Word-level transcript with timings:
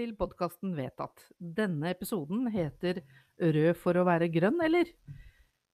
til 0.00 0.14
podkasten 0.16 0.72
Vedtatt. 0.78 1.26
Denne 1.36 1.90
episoden 1.92 2.46
heter 2.54 3.02
Rød 3.40 3.74
for 3.80 3.98
å 4.00 4.06
være 4.08 4.30
grønn, 4.32 4.56
eller? 4.64 4.88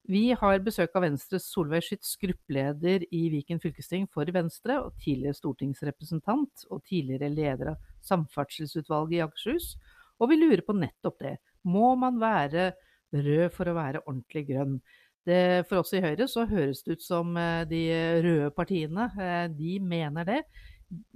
Vi 0.07 0.31
har 0.39 0.63
besøk 0.67 0.95
av 0.99 1.05
Venstres 1.05 1.47
Solveig 1.51 1.85
Schytz, 1.87 2.13
gruppeleder 2.19 3.05
i 3.15 3.25
Viken 3.31 3.61
fylkesting 3.63 4.09
for 4.11 4.27
Venstre, 4.35 4.81
og 4.83 4.99
tidligere 5.03 5.39
stortingsrepresentant 5.39 6.67
og 6.71 6.83
tidligere 6.87 7.31
leder 7.31 7.73
av 7.75 7.89
Samferdselsutvalget 8.07 9.19
i 9.19 9.23
Akershus. 9.27 9.73
Og 10.19 10.31
vi 10.33 10.41
lurer 10.41 10.63
på 10.67 10.75
nettopp 10.79 11.23
det. 11.23 11.35
Må 11.67 11.95
man 11.99 12.19
være 12.23 12.73
rød 13.15 13.51
for 13.55 13.71
å 13.71 13.79
være 13.79 14.05
ordentlig 14.07 14.47
grønn? 14.51 14.79
Det, 15.27 15.67
for 15.67 15.83
oss 15.83 15.95
i 15.95 16.03
Høyre 16.03 16.27
så 16.31 16.47
høres 16.51 16.83
det 16.87 16.99
ut 16.99 17.03
som 17.03 17.35
eh, 17.39 17.67
de 17.67 17.83
røde 18.23 18.55
partiene 18.55 19.11
eh, 19.19 19.45
de 19.55 19.81
mener 19.83 20.27
det. 20.27 20.45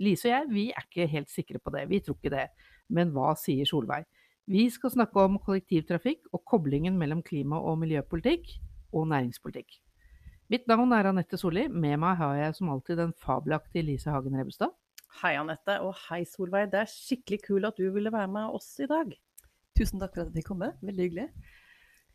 Lise 0.03 0.27
og 0.27 0.35
jeg 0.35 0.51
vi 0.51 0.65
er 0.75 0.83
ikke 0.83 1.07
helt 1.11 1.31
sikre 1.31 1.63
på 1.63 1.71
det. 1.75 1.87
Vi 1.91 2.03
tror 2.03 2.19
ikke 2.19 2.35
det. 2.35 2.51
Men 2.91 3.13
hva 3.15 3.33
sier 3.39 3.69
Solveig? 3.69 4.09
Vi 4.51 4.65
skal 4.73 4.91
snakke 4.91 5.23
om 5.23 5.39
kollektivtrafikk 5.39 6.27
og 6.35 6.43
koblingen 6.49 6.97
mellom 6.99 7.23
klima- 7.23 7.61
og 7.63 7.79
miljøpolitikk 7.85 8.51
og 8.93 9.07
næringspolitikk. 9.13 9.79
Mitt 10.51 10.67
navn 10.67 10.91
er 10.97 11.07
Anette 11.07 11.39
Solli. 11.39 11.69
Med 11.71 12.01
meg 12.03 12.17
har 12.19 12.35
jeg 12.35 12.57
som 12.57 12.73
alltid 12.73 12.99
den 12.99 13.13
fabelaktige 13.23 13.87
Lise 13.87 14.11
Hagen 14.11 14.35
Rebbestad. 14.35 14.75
Hei, 15.21 15.37
Anette, 15.39 15.77
og 15.85 15.95
hei, 16.09 16.25
Solveig. 16.27 16.73
Det 16.73 16.81
er 16.81 16.91
skikkelig 16.91 17.39
kult 17.45 17.69
at 17.69 17.79
du 17.79 17.87
ville 17.95 18.11
være 18.11 18.31
med 18.31 18.57
oss 18.59 18.73
i 18.83 18.89
dag. 18.91 19.15
Tusen 19.79 20.03
takk 20.03 20.17
for 20.17 20.25
at 20.25 20.33
jeg 20.33 20.41
fikk 20.41 20.51
komme. 20.51 20.73
Veldig 20.83 21.07
hyggelig. 21.07 21.29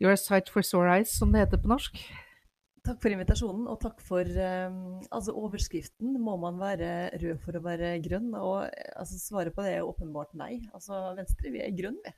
You're 0.04 0.12
a 0.12 0.20
sight 0.20 0.52
for 0.52 0.68
sore 0.68 0.98
eyes, 0.98 1.16
som 1.16 1.32
det 1.32 1.46
heter 1.46 1.62
på 1.64 1.72
norsk. 1.72 2.02
Takk 2.86 3.00
for 3.02 3.14
invitasjonen, 3.16 3.64
og 3.72 3.80
takk 3.82 4.02
for 4.06 4.28
um, 4.30 5.00
altså 5.10 5.34
overskriften. 5.34 6.20
Må 6.22 6.36
man 6.42 6.60
være 6.62 6.90
rød 7.22 7.40
for 7.42 7.58
å 7.58 7.64
være 7.66 7.96
grønn? 8.06 8.30
Og 8.38 8.68
altså, 8.94 9.18
svaret 9.18 9.56
på 9.56 9.66
det 9.66 9.80
er 9.80 9.88
åpenbart 9.88 10.36
nei. 10.38 10.60
Altså, 10.76 11.00
Venstre, 11.18 11.54
vi 11.54 11.64
er 11.66 11.74
grønn, 11.78 11.98
vi. 12.06 12.14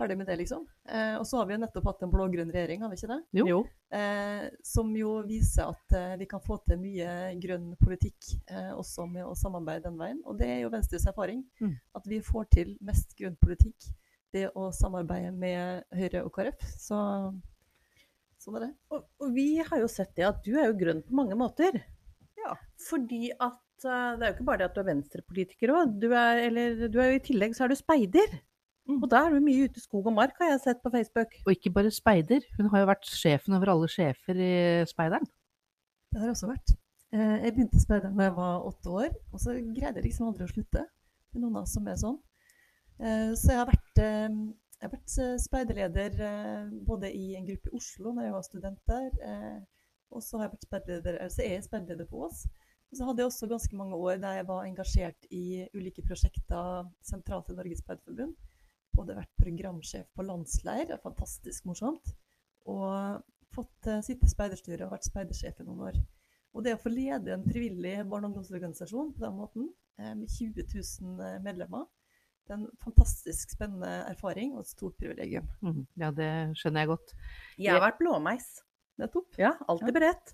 Ferdig 0.00 0.16
med 0.16 0.30
det, 0.30 0.38
liksom. 0.40 0.62
Eh, 0.88 1.16
og 1.18 1.26
så 1.28 1.40
har 1.40 1.48
vi 1.48 1.52
jo 1.52 1.60
nettopp 1.60 1.88
hatt 1.90 2.04
en 2.06 2.12
blå-grønn 2.12 2.52
regjering, 2.54 2.80
har 2.80 2.88
vi 2.88 2.96
ikke 2.96 3.10
det? 3.10 3.18
Jo. 3.36 3.58
Eh, 3.92 4.46
som 4.64 4.94
jo 4.96 5.18
viser 5.28 5.74
at 5.74 5.96
eh, 5.98 6.14
vi 6.22 6.28
kan 6.30 6.40
få 6.40 6.56
til 6.64 6.80
mye 6.80 7.10
grønn 7.42 7.74
politikk 7.82 8.30
eh, 8.48 8.70
også 8.72 9.04
med 9.10 9.26
å 9.26 9.34
samarbeide 9.36 9.90
den 9.90 9.98
veien. 10.00 10.22
Og 10.24 10.38
det 10.40 10.48
er 10.54 10.62
jo 10.62 10.72
Venstres 10.72 11.04
erfaring. 11.10 11.42
Mm. 11.60 11.74
At 12.00 12.08
vi 12.08 12.22
får 12.24 12.48
til 12.54 12.72
mest 12.86 13.12
grønn 13.18 13.36
politikk 13.42 13.90
det 14.32 14.46
å 14.56 14.70
samarbeide 14.72 15.34
med 15.36 15.84
Høyre 15.92 16.24
og 16.24 16.32
KrF. 16.38 16.64
Så 16.80 16.96
sånn 18.40 18.58
er 18.58 18.66
det. 18.66 18.70
Og, 18.92 19.06
og, 19.20 19.32
vi 19.36 19.48
har 19.60 19.80
jo 19.82 19.88
sett 19.90 20.12
det 20.18 20.28
at 20.28 20.44
du 20.44 20.54
er 20.56 20.70
jo 20.70 20.78
grønn 20.80 21.02
på 21.06 21.16
mange 21.16 21.38
måter. 21.38 21.80
Ja. 22.40 22.54
Fordi 22.88 23.30
at 23.36 23.84
uh, 23.84 24.16
det 24.16 24.24
er 24.24 24.30
jo 24.30 24.36
ikke 24.36 24.48
bare 24.48 24.62
det 24.62 24.70
at 24.70 24.76
du 24.76 24.82
er 24.82 24.90
venstrepolitiker 24.90 25.74
òg. 25.76 25.98
Du 26.00 26.08
er, 26.16 26.46
du 26.88 27.00
er 27.00 27.12
jo 27.12 27.18
i 27.18 27.26
tillegg 27.26 27.56
så 27.56 27.66
er 27.66 27.74
du 27.74 27.78
speider. 27.78 28.38
Mm. 28.88 28.98
Og 29.04 29.10
da 29.12 29.24
er 29.26 29.34
du 29.34 29.44
mye 29.44 29.68
ute 29.68 29.78
i 29.78 29.84
skog 29.84 30.08
og 30.08 30.16
mark, 30.16 30.38
har 30.40 30.54
jeg 30.54 30.62
sett 30.64 30.80
på 30.82 30.92
Facebook. 30.92 31.36
Og 31.44 31.52
ikke 31.54 31.72
bare 31.74 31.92
speider. 31.94 32.46
Hun 32.56 32.70
har 32.72 32.82
jo 32.82 32.90
vært 32.90 33.10
sjefen 33.10 33.56
over 33.56 33.74
alle 33.74 33.90
sjefer 33.92 34.40
i 34.40 34.54
Speideren. 34.90 35.28
Det 36.10 36.18
har 36.18 36.30
jeg 36.30 36.36
også 36.38 36.50
vært. 36.50 36.72
Eh, 37.14 37.36
jeg 37.44 37.54
begynte 37.54 37.78
i 37.78 37.84
Speideren 37.84 38.18
da 38.18 38.26
jeg 38.26 38.36
var 38.38 38.66
åtte 38.66 38.96
år, 39.04 39.12
og 39.30 39.42
så 39.42 39.54
greide 39.54 40.00
jeg 40.00 40.08
liksom 40.08 40.30
aldri 40.30 40.46
å 40.46 40.50
slutte. 40.50 40.82
Det 40.86 41.38
er 41.38 41.44
noen 41.44 41.60
av 41.60 41.68
oss 41.68 41.76
som 41.76 41.86
er 41.86 42.00
sånn. 42.00 42.18
Eh, 42.98 43.30
så 43.38 43.52
jeg 43.52 43.60
har 43.60 43.70
vært, 43.70 44.02
eh, 44.02 44.28
jeg 44.80 44.88
har 44.88 44.94
vært 44.94 45.14
eh, 45.20 45.36
speiderleder 45.36 46.14
eh, 46.24 46.68
både 46.88 47.10
i 47.12 47.34
en 47.36 47.44
gruppe 47.44 47.68
i 47.68 47.76
Oslo 47.76 48.14
når 48.16 48.26
jeg 48.26 48.32
var 48.32 48.44
student 48.46 48.78
der, 48.88 49.08
eh, 49.28 49.58
og 50.10 50.22
så 50.24 50.40
har 50.40 50.48
jeg 50.48 50.64
speiderleder, 50.64 51.18
altså 51.20 51.44
jeg 51.44 51.58
er 51.58 51.66
speiderleder 51.66 52.08
på 52.08 52.22
Ås. 52.24 52.46
Og 52.90 52.96
så 52.96 53.06
hadde 53.06 53.20
jeg 53.20 53.28
også 53.28 53.48
ganske 53.50 53.76
mange 53.76 53.98
år 53.98 54.16
der 54.22 54.38
jeg 54.38 54.46
var 54.48 54.64
engasjert 54.64 55.28
i 55.30 55.66
ulike 55.76 56.02
prosjekter 56.02 56.88
sentralt 57.06 57.52
i 57.52 57.58
Norges 57.58 57.84
Speiderforbund. 57.84 58.32
Både 58.96 59.18
vært 59.20 59.36
programsjef 59.38 60.08
på 60.16 60.26
landsleir, 60.26 60.88
det 60.88 60.96
er 60.96 61.04
fantastisk 61.04 61.68
morsomt, 61.68 62.10
og 62.66 63.20
fått 63.54 63.90
sitte 64.02 64.26
i 64.26 64.32
speiderstyret 64.32 64.82
og 64.88 64.96
vært 64.96 65.06
speidersjef 65.06 65.60
i 65.60 65.68
noen 65.68 65.84
år. 65.92 66.00
Og 66.56 66.66
det 66.66 66.74
å 66.74 66.82
få 66.82 66.90
lede 66.90 67.36
en 67.36 67.46
frivillig 67.46 68.00
barne- 68.10 68.26
og 68.26 68.32
ungdomsorganisasjon 68.32 69.14
på 69.14 69.22
den 69.22 69.38
måten, 69.38 69.70
med 70.00 70.26
20 70.26 70.66
000 70.72 71.42
medlemmer, 71.44 71.86
det 72.50 72.56
er 72.56 72.64
en 72.64 72.82
fantastisk 72.82 73.52
spennende 73.54 73.90
erfaring 74.10 74.56
og 74.56 74.64
et 74.64 74.72
stort 74.72 74.96
privilegium. 74.98 75.46
Mm. 75.62 75.84
Ja, 76.02 76.08
det 76.10 76.30
skjønner 76.58 76.82
jeg 76.82 76.90
godt. 76.90 77.12
Jeg 77.62 77.76
har 77.76 77.84
vært 77.84 78.00
blåmeis. 78.00 78.48
Nettopp. 78.98 79.38
Ja, 79.38 79.52
alltid 79.70 79.94
beredt. 79.94 80.32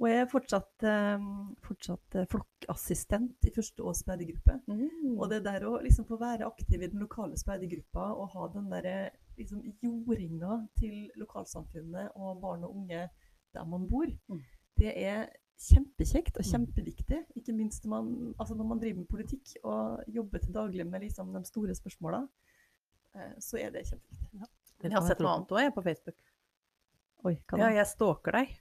Og 0.00 0.06
jeg 0.08 0.22
er 0.22 0.30
fortsatt, 0.32 0.86
eh, 0.88 1.26
fortsatt 1.66 2.16
eh, 2.16 2.24
flokkassistent 2.32 3.44
i 3.44 3.52
første 3.52 3.84
års 3.84 4.00
speidergruppe. 4.00 4.56
Mm. 4.64 5.18
Og 5.18 5.28
det 5.30 5.42
der 5.44 5.66
å 5.68 5.74
liksom 5.84 6.08
få 6.08 6.16
være 6.22 6.48
aktiv 6.48 6.80
i 6.80 6.88
den 6.88 7.04
lokale 7.04 7.36
speidergruppa 7.38 8.08
og 8.16 8.32
ha 8.32 8.48
den 8.56 8.72
der 8.72 8.88
liksom, 9.36 9.60
jordinga 9.84 10.62
til 10.80 11.12
lokalsamfunnet 11.20 12.16
og 12.16 12.40
barn 12.40 12.64
og 12.64 12.80
unge 12.80 13.04
der 13.52 13.68
man 13.68 13.84
bor, 13.92 14.08
Mm. 14.32 14.40
det 14.80 14.96
er 14.96 15.28
kjempekjekt 15.62 16.38
og 16.40 16.46
kjempeviktig. 16.48 17.20
Ikke 17.38 17.54
minst 17.56 17.84
når 17.86 17.92
man, 17.92 18.10
altså 18.38 18.56
når 18.58 18.68
man 18.72 18.80
driver 18.82 19.02
med 19.02 19.10
politikk 19.10 19.54
og 19.62 20.02
jobber 20.10 20.42
til 20.42 20.54
daglig 20.56 20.86
med 20.88 21.04
liksom 21.06 21.32
de 21.36 21.42
store 21.48 21.76
spørsmåla, 21.78 22.22
eh, 23.16 23.32
så 23.42 23.60
er 23.62 23.72
det 23.74 23.86
kjempeviktig. 23.90 24.28
Ja. 24.40 24.50
Jeg 24.82 24.96
har 24.96 25.06
sett 25.06 25.22
noe 25.22 25.36
annet 25.36 25.54
òg, 25.54 25.62
jeg, 25.62 25.74
på 25.76 25.84
Facebook. 25.86 26.18
Oi, 27.22 27.36
hva 27.46 27.58
Ja, 27.60 27.70
jeg 27.78 27.86
stalker 27.92 28.34
deg. 28.40 28.54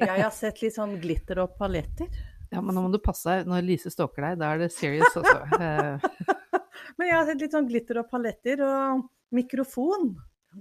Jeg 0.00 0.22
har 0.24 0.32
sett 0.34 0.62
litt 0.64 0.74
sånn 0.74 0.96
glitter 1.02 1.44
og 1.44 1.58
paletter. 1.60 2.10
Ja, 2.54 2.60
men 2.62 2.76
nå 2.76 2.84
må 2.84 2.90
du 2.92 3.00
passe 3.02 3.32
deg. 3.32 3.48
Når 3.50 3.64
Lise 3.66 3.90
stalker 3.90 4.22
deg, 4.28 4.36
da 4.38 4.52
er 4.54 4.60
det 4.62 4.68
serious, 4.70 5.16
altså. 5.18 5.40
Eh, 5.64 6.92
Men 6.98 7.08
jeg 7.08 7.16
har 7.16 7.24
sett 7.26 7.40
litt 7.42 7.54
sånn 7.56 7.66
glitter 7.66 7.98
og 7.98 8.10
paletter 8.12 8.60
og 8.62 9.00
mikrofon. 9.34 10.12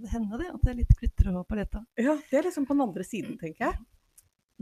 Det 0.02 0.10
hender 0.10 0.42
det 0.42 0.48
at 0.50 0.64
det 0.64 0.72
er 0.72 0.78
litt 0.80 0.94
glitter 0.98 1.30
og 1.36 1.44
paletter. 1.52 1.84
Ja, 2.02 2.16
det 2.32 2.40
er 2.40 2.48
liksom 2.48 2.66
på 2.66 2.74
den 2.74 2.86
andre 2.88 3.06
siden, 3.06 3.36
tenker 3.38 3.68
jeg. 3.68 3.78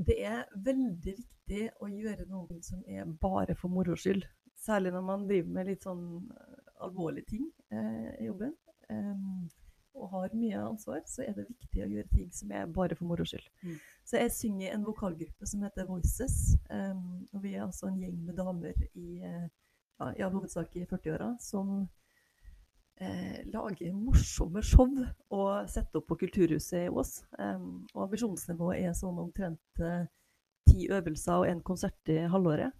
Det 0.01 0.17
er 0.25 0.45
veldig 0.65 1.15
viktig 1.17 1.63
å 1.83 1.89
gjøre 1.91 2.25
noe 2.29 2.61
som 2.65 2.81
er 2.87 3.09
bare 3.21 3.55
for 3.59 3.73
moro 3.73 3.97
skyld. 3.99 4.25
Særlig 4.61 4.93
når 4.95 5.03
man 5.05 5.25
driver 5.29 5.57
med 5.57 5.67
litt 5.69 5.85
sånn 5.85 6.05
eh, 6.33 6.61
alvorlige 6.85 7.33
ting 7.33 7.49
eh, 7.73 8.07
i 8.21 8.29
jobben. 8.29 8.55
em, 8.89 9.49
og 9.91 10.07
har 10.13 10.33
mye 10.39 10.59
ansvar, 10.63 11.01
så 11.05 11.25
er 11.25 11.33
det 11.35 11.49
viktig 11.49 11.81
å 11.83 11.89
gjøre 11.91 12.07
ting 12.13 12.29
som 12.31 12.51
er 12.55 12.69
bare 12.71 12.95
for 12.95 13.09
moro 13.09 13.25
skyld. 13.27 13.49
Mm. 13.59 13.73
Så 14.07 14.21
jeg 14.21 14.31
synger 14.31 14.63
i 14.63 14.69
en 14.71 14.85
vokalgruppe 14.87 15.49
som 15.51 15.65
heter 15.65 15.89
Voices. 15.89 16.37
em, 16.71 17.27
og 17.33 17.43
vi 17.43 17.53
er 17.57 17.65
altså 17.65 17.89
en 17.89 17.99
gjeng 17.99 18.21
med 18.23 18.39
damer 18.39 18.77
i, 18.95 19.19
ja, 19.19 20.07
i 20.15 20.29
hovedsak 20.31 20.77
i 20.79 20.85
40-åra 20.87 21.33
som 21.43 21.89
eh, 23.01 23.41
lage 23.53 23.91
morsomme 23.93 24.63
show 24.65 24.89
og 25.33 25.69
sette 25.71 25.99
opp 25.99 26.07
på 26.11 26.19
Kulturhuset 26.23 26.85
i 26.85 26.89
Ås. 26.89 27.21
Um, 27.37 27.83
og 27.95 28.07
ambisjonsnivået 28.07 28.85
er 28.85 28.97
sånn 28.97 29.19
omtrent 29.21 29.83
eh, 29.83 30.05
ti 30.69 30.87
øvelser 30.91 31.41
og 31.41 31.49
en 31.49 31.63
konsert 31.65 32.13
i 32.13 32.21
halvåret. 32.31 32.77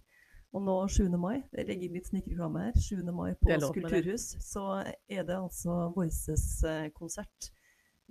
Og 0.52 0.60
nå 0.66 0.74
7. 0.92 1.06
mai, 1.16 1.38
jeg 1.56 1.64
legger 1.64 1.86
inn 1.86 1.94
litt 1.96 2.10
snikreklame 2.10 2.66
her, 2.66 2.74
7. 2.76 2.98
mai 3.08 3.32
på 3.40 3.48
Ås 3.54 3.70
kulturhus, 3.72 4.26
så 4.44 4.66
er 4.84 5.24
det 5.24 5.38
altså 5.38 5.86
Voices-konsert 5.94 7.48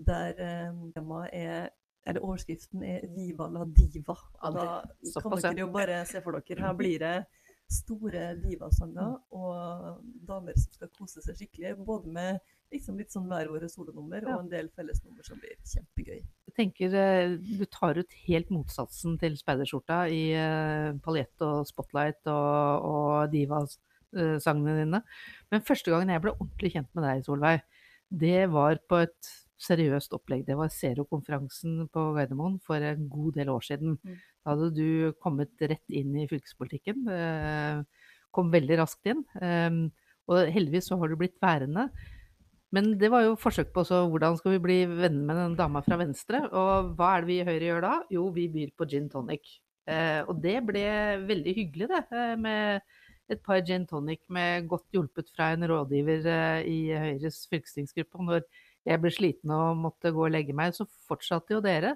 der 0.01 0.41
eh, 0.41 0.81
temaet 0.95 1.37
er 1.37 1.69
eller 2.07 2.23
overskriften 2.25 2.83
er 2.83 3.03
'Viva 3.13 3.47
la 3.53 3.65
diva'. 3.65 4.17
Og 4.41 4.53
da 4.55 5.21
kan 5.21 5.37
dere 5.37 5.59
jo 5.59 5.67
bare 5.71 6.05
se 6.05 6.21
for 6.21 6.31
dere. 6.31 6.61
Her 6.65 6.73
blir 6.73 6.99
det 6.99 7.25
store 7.71 8.31
divasanger 8.41 9.17
og 9.37 10.01
damer 10.27 10.57
som 10.59 10.75
skal 10.75 10.91
kose 10.97 11.23
seg 11.23 11.37
skikkelig. 11.39 11.75
Både 11.87 12.11
med 12.13 12.41
liksom 12.71 12.99
litt 12.99 13.11
sånn 13.11 13.27
hver 13.29 13.49
våre 13.51 13.67
solonummer 13.71 14.25
og 14.29 14.45
en 14.45 14.51
del 14.51 14.69
fellesnummer 14.75 15.25
som 15.27 15.39
blir 15.41 15.57
kjempegøy. 15.67 16.21
Jeg 16.21 16.55
tenker 16.57 16.95
eh, 16.97 17.35
du 17.35 17.65
tar 17.71 17.99
ut 17.99 18.17
helt 18.25 18.51
motsatsen 18.53 19.17
til 19.21 19.35
speiderskjorta 19.39 20.05
i 20.11 20.23
eh, 20.39 20.89
paljett 21.03 21.45
og 21.47 21.67
spotlight 21.69 22.31
og, 22.31 22.87
og 22.87 23.33
diva-sangene 23.33 24.77
dine. 24.79 25.03
Men 25.51 25.67
første 25.67 25.93
gangen 25.93 26.13
jeg 26.13 26.23
ble 26.23 26.35
ordentlig 26.37 26.73
kjent 26.75 26.91
med 26.95 27.07
deg, 27.07 27.25
Solveig, 27.27 27.63
det 28.11 28.47
var 28.51 28.79
på 28.91 29.03
et 29.05 29.35
seriøst 29.61 30.13
opplegg. 30.17 30.45
Det 30.47 30.57
var 30.57 30.71
Zero-konferansen 30.73 31.87
på 31.93 32.05
Gardermoen 32.17 32.59
for 32.65 32.81
en 32.81 33.07
god 33.11 33.35
del 33.39 33.51
år 33.53 33.65
siden. 33.67 33.97
Mm. 34.01 34.15
Da 34.45 34.55
hadde 34.55 34.71
du 34.75 35.11
kommet 35.21 35.53
rett 35.61 35.89
inn 35.93 36.15
i 36.17 36.27
fylkespolitikken. 36.31 37.05
eh, 37.11 37.83
Kom 38.31 38.51
veldig 38.53 38.77
raskt 38.79 39.05
inn. 39.11 39.25
eh, 39.41 39.69
Og 40.31 40.47
heldigvis 40.53 40.87
så 40.87 40.97
har 40.99 41.09
du 41.09 41.15
blitt 41.19 41.39
værende. 41.41 41.89
Men 42.71 42.93
det 42.97 43.09
var 43.11 43.25
jo 43.25 43.35
forsøk 43.35 43.73
på 43.73 43.81
også 43.83 44.05
hvordan 44.07 44.37
skal 44.39 44.53
vi 44.53 44.59
bli 44.63 44.77
venner 44.87 45.25
med 45.27 45.35
den 45.35 45.55
dama 45.59 45.81
fra 45.83 45.97
Venstre. 45.99 46.45
Og 46.55 46.93
hva 46.95 47.17
er 47.17 47.21
det 47.25 47.27
vi 47.27 47.39
i 47.41 47.47
Høyre 47.49 47.67
gjør 47.67 47.81
da? 47.83 47.93
Jo, 48.13 48.29
vi 48.31 48.47
byr 48.47 48.71
på 48.77 48.87
gin 48.87 49.09
tonic. 49.11 49.57
Eh, 49.91 50.21
og 50.29 50.39
det 50.41 50.61
ble 50.65 50.85
veldig 51.27 51.55
hyggelig, 51.57 51.89
det. 51.91 52.03
eh, 52.15 52.35
Med 52.39 52.81
et 53.31 53.43
par 53.43 53.59
gin 53.67 53.85
tonic 53.87 54.21
med 54.29 54.67
godt 54.71 54.87
hjulpet 54.93 55.29
fra 55.35 55.51
en 55.51 55.63
rådgiver 55.67 56.63
i 56.67 56.79
Høyres 56.95 57.45
fylkestingsgruppe. 57.51 58.23
Når 58.23 58.41
jeg 58.87 59.01
ble 59.01 59.11
sliten 59.13 59.53
og 59.53 59.77
måtte 59.77 60.11
gå 60.13 60.25
og 60.25 60.33
legge 60.33 60.55
meg, 60.57 60.73
så 60.73 60.87
fortsatte 61.07 61.53
jo 61.55 61.61
dere. 61.63 61.95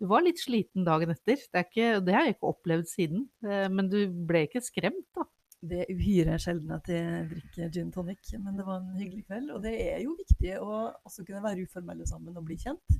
Du 0.00 0.06
var 0.08 0.22
litt 0.24 0.40
sliten 0.40 0.86
dagen 0.86 1.12
etter. 1.12 1.36
Det, 1.36 1.58
er 1.58 1.66
ikke, 1.66 1.88
det 2.06 2.14
har 2.16 2.24
jeg 2.28 2.36
ikke 2.36 2.52
opplevd 2.54 2.88
siden. 2.88 3.26
eh, 3.44 3.66
Men 3.68 3.90
du 3.92 3.98
ble 4.08 4.46
ikke 4.46 4.62
skremt, 4.64 5.06
da. 5.16 5.26
Det 5.60 5.82
er 5.82 5.90
uhyre 5.92 6.38
sjelden 6.40 6.70
at 6.72 6.86
jeg 6.88 7.26
drikker 7.28 7.72
gin 7.74 7.90
tonic, 7.92 8.30
men 8.40 8.56
det 8.56 8.64
var 8.64 8.78
en 8.80 8.94
hyggelig 8.96 9.26
kveld. 9.26 9.50
Og 9.52 9.60
det 9.60 9.74
er 9.90 9.98
jo 10.06 10.14
viktig 10.16 10.54
å 10.56 10.78
også 11.04 11.26
kunne 11.28 11.42
være 11.44 11.66
uformelle 11.68 12.06
sammen 12.08 12.38
og 12.40 12.46
bli 12.48 12.56
kjent. 12.62 12.96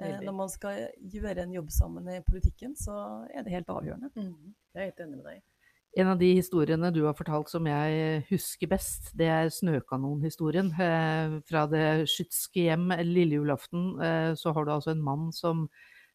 Eh, 0.00 0.16
når 0.24 0.34
man 0.34 0.50
skal 0.50 0.88
gjøre 1.12 1.44
en 1.44 1.54
jobb 1.54 1.70
sammen 1.70 2.08
i 2.10 2.18
politikken, 2.26 2.74
så 2.74 2.96
er 3.30 3.44
det 3.46 3.52
helt 3.54 3.70
avgjørende. 3.70 4.10
Mm. 4.16 4.54
Jeg 4.74 4.80
er 4.80 4.88
helt 4.90 5.04
enig 5.04 5.20
med 5.20 5.28
deg. 5.28 5.42
En 5.98 6.06
av 6.06 6.18
de 6.20 6.28
historiene 6.36 6.92
du 6.94 7.00
har 7.02 7.16
fortalt 7.18 7.50
som 7.50 7.66
jeg 7.66 8.20
husker 8.28 8.68
best, 8.70 9.08
det 9.18 9.26
er 9.26 9.48
snøkanonhistorien. 9.50 10.68
Eh, 10.78 11.32
fra 11.50 11.64
det 11.70 12.06
skytske 12.12 12.68
hjem 12.68 12.92
lille 13.08 13.40
julaften 13.40 13.96
eh, 13.98 14.30
så 14.38 14.54
har 14.54 14.68
du 14.68 14.70
altså 14.76 14.92
en 14.94 15.02
mann 15.02 15.32
som 15.34 15.64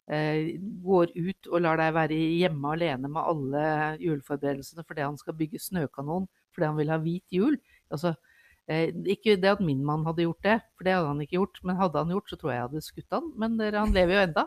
eh, 0.08 0.56
går 0.80 1.12
ut 1.12 1.50
og 1.52 1.60
lar 1.60 1.76
deg 1.82 1.92
være 1.92 2.22
hjemme 2.38 2.72
alene 2.72 3.12
med 3.12 3.20
alle 3.20 3.66
juleforberedelsene 4.00 4.86
fordi 4.88 5.04
han 5.04 5.20
skal 5.20 5.36
bygge 5.36 5.60
snøkanon 5.60 6.24
fordi 6.56 6.70
han 6.70 6.80
vil 6.80 6.94
ha 6.94 7.02
hvit 7.02 7.36
jul. 7.36 7.60
Altså, 7.92 8.14
ikke 8.66 9.36
det 9.38 9.58
at 9.58 9.60
min 9.60 9.84
mann 9.84 10.06
hadde 10.08 10.24
gjort 10.24 10.40
det, 10.42 10.54
for 10.74 10.88
det 10.88 10.94
hadde 10.96 11.10
han 11.10 11.20
ikke 11.20 11.36
gjort. 11.36 11.60
Men 11.68 11.76
hadde 11.76 12.00
han 12.00 12.14
gjort, 12.14 12.30
så 12.32 12.38
tror 12.40 12.50
jeg 12.50 12.56
jeg 12.56 12.64
hadde 12.64 12.82
skutt 12.86 13.12
han. 13.12 13.28
Men 13.36 13.60
han 13.76 13.92
lever 13.92 14.16
jo 14.16 14.22
enda. 14.24 14.44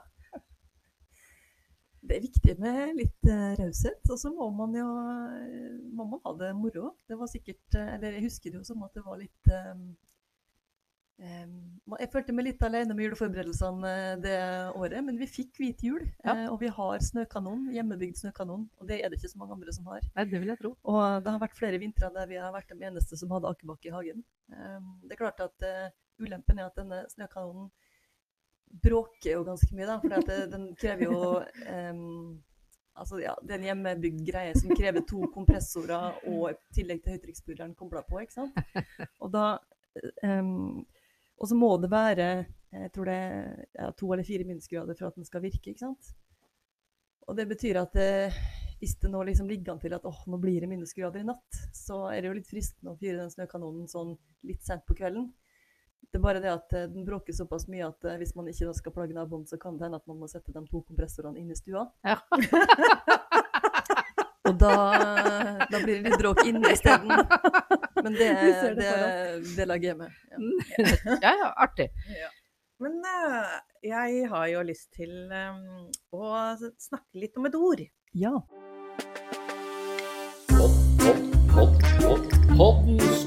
Det 2.10 2.18
er 2.18 2.26
viktig 2.26 2.56
med 2.58 2.96
litt 2.98 3.30
uh, 3.30 3.54
raushet, 3.60 4.02
og 4.10 4.18
så 4.18 4.32
må 4.34 4.50
man 4.58 4.74
jo 4.74 4.86
eh, 4.90 5.80
må 5.94 6.08
man 6.10 6.22
ha 6.26 6.36
det 6.40 6.54
moro. 6.58 6.94
Det 7.08 7.18
var 7.20 7.30
sikkert 7.30 7.76
eh, 7.78 7.96
Eller 7.96 8.18
jeg 8.18 8.30
husker 8.30 8.54
det 8.54 8.62
jo 8.62 8.68
som 8.68 8.86
at 8.86 8.96
det 8.96 9.04
var 9.06 9.20
litt 9.20 9.52
um, 9.52 9.84
um, 11.22 11.98
Jeg 12.00 12.12
følte 12.14 12.36
meg 12.36 12.48
litt 12.48 12.64
alene 12.66 12.96
med 12.96 13.06
juleforberedelsene 13.06 13.92
eh, 13.92 14.14
det 14.24 14.38
året, 14.80 15.04
men 15.06 15.20
vi 15.20 15.28
fikk 15.30 15.60
hvit 15.62 15.84
jul. 15.86 16.02
Ja. 16.24 16.36
eh, 16.36 16.46
og 16.48 16.60
vi 16.64 16.72
har 16.80 17.06
snøkanon, 17.10 17.68
hjemmebygd 17.76 18.22
snøkanon, 18.24 18.66
og 18.80 18.90
det 18.90 19.02
er 19.04 19.12
det 19.12 19.20
ikke 19.20 19.34
så 19.34 19.42
mange 19.44 19.60
andre 19.60 19.76
som 19.76 19.92
har. 19.92 20.06
Nei, 20.16 20.28
det 20.32 20.42
vil 20.42 20.54
jeg 20.54 20.62
tro. 20.64 20.74
Og 20.90 21.02
det 21.26 21.36
har 21.36 21.44
vært 21.44 21.60
flere 21.60 21.82
vintre 21.82 22.12
der 22.16 22.32
vi 22.32 22.40
har 22.42 22.56
vært 22.56 22.74
de 22.74 22.90
eneste 22.90 23.20
som 23.20 23.36
hadde 23.36 23.52
akebakke 23.52 23.92
i 23.92 23.96
hagen. 23.96 24.26
Um, 24.56 24.96
det 25.06 25.18
er 25.18 25.24
klart 25.26 25.46
at 25.46 25.68
uh, 25.68 25.92
ulempen 26.24 26.58
er 26.58 26.72
at 26.72 26.80
denne 26.80 27.04
snøkanonen 27.14 27.70
bråker 28.70 29.34
jo 29.34 29.42
ganske 29.48 29.74
mye, 29.76 29.88
da. 29.90 29.98
For 30.04 30.46
den 30.52 30.70
krever 30.80 31.10
jo 31.10 31.24
um, 31.40 32.38
Altså, 33.00 33.16
ja, 33.24 33.32
det 33.40 33.54
er 33.54 33.62
en 33.62 33.68
hjemmebygd 33.70 34.24
greie 34.28 34.56
som 34.60 34.74
krever 34.76 35.06
to 35.08 35.22
kompressorer 35.32 36.18
og 36.28 36.50
i 36.52 36.56
tillegg 36.76 37.00
til 37.00 37.14
høytrykksspuleren 37.16 37.72
kobla 37.80 38.02
på, 38.04 38.20
ikke 38.26 38.42
sant. 38.42 38.58
Og 39.24 39.32
da 39.32 39.54
um, 40.28 40.82
Og 41.40 41.48
så 41.48 41.56
må 41.56 41.70
det 41.80 41.92
være 41.94 42.28
jeg 42.70 42.92
tror 42.94 43.10
det 43.10 43.18
er 43.18 43.62
ja, 43.74 43.90
to 43.98 44.12
eller 44.14 44.26
fire 44.28 44.46
minusgrader 44.46 44.98
for 44.98 45.10
at 45.10 45.16
den 45.18 45.26
skal 45.26 45.42
virke, 45.42 45.72
ikke 45.72 45.88
sant. 45.88 46.12
Og 47.30 47.38
det 47.38 47.48
betyr 47.50 47.80
at 47.82 47.96
eh, 47.98 48.36
hvis 48.80 48.96
det 49.02 49.10
nå 49.12 49.24
liksom 49.26 49.50
ligger 49.50 49.74
an 49.74 49.82
til 49.82 49.94
at 49.98 50.06
åh, 50.06 50.22
nå 50.30 50.38
blir 50.42 50.62
det 50.62 50.70
minusgrader 50.70 51.24
i 51.24 51.28
natt, 51.28 51.62
så 51.76 52.04
er 52.12 52.22
det 52.22 52.30
jo 52.30 52.38
litt 52.38 52.50
fristende 52.50 52.94
å 52.94 53.00
fyre 53.00 53.20
den 53.20 53.34
snøkanonen 53.34 53.90
sånn 53.90 54.16
litt 54.50 54.62
sent 54.66 54.86
på 54.88 54.98
kvelden. 54.98 55.32
Det 56.10 56.18
er 56.18 56.24
bare 56.24 56.40
det 56.42 56.50
at 56.50 56.74
eh, 56.74 56.88
den 56.90 57.06
bråker 57.06 57.34
såpass 57.38 57.68
mye 57.70 57.86
at 57.86 58.06
eh, 58.10 58.18
hvis 58.18 58.34
man 58.38 58.48
ikke 58.50 58.74
skal 58.74 58.94
plage 58.96 59.14
naboen, 59.14 59.46
så 59.46 59.60
kan 59.62 59.78
det 59.78 59.86
hende 59.86 60.00
at 60.02 60.08
man 60.10 60.18
må 60.18 60.30
sette 60.32 60.54
de 60.56 60.64
to 60.66 60.82
kompressorene 60.82 61.38
inn 61.38 61.52
i 61.54 61.58
stua. 61.58 61.86
Ja. 62.08 62.18
Og 64.50 64.56
da, 64.58 64.74
da 65.70 65.82
blir 65.84 66.00
det 66.00 66.10
litt 66.10 66.18
bråk 66.18 66.42
inne 66.50 66.72
isteden. 66.74 67.12
Men 68.02 68.16
det, 68.16 68.30
er 68.32 68.40
det 68.42 68.72
det, 68.80 68.94
det 69.60 69.68
lager 69.70 69.92
jeg 69.92 69.98
med. 70.00 70.10
Ja. 70.32 70.38
Ja, 71.28 71.34
ja, 71.44 71.50
artig. 71.62 71.90
Men 72.82 72.98
uh, 73.04 73.60
jeg 73.86 74.26
har 74.32 74.48
jo 74.50 74.64
lyst 74.66 74.90
til 74.96 75.12
um, 75.30 75.92
å 76.16 76.34
snakke 76.80 77.22
litt 77.22 77.38
om 77.38 77.46
et 77.52 77.60
ord. 77.60 77.86
ja. 78.18 78.34
Hopp, 80.58 80.80
hopp, 81.04 81.22
hopp, 81.54 81.84
hopp, 82.02 82.34
poddens 82.56 83.19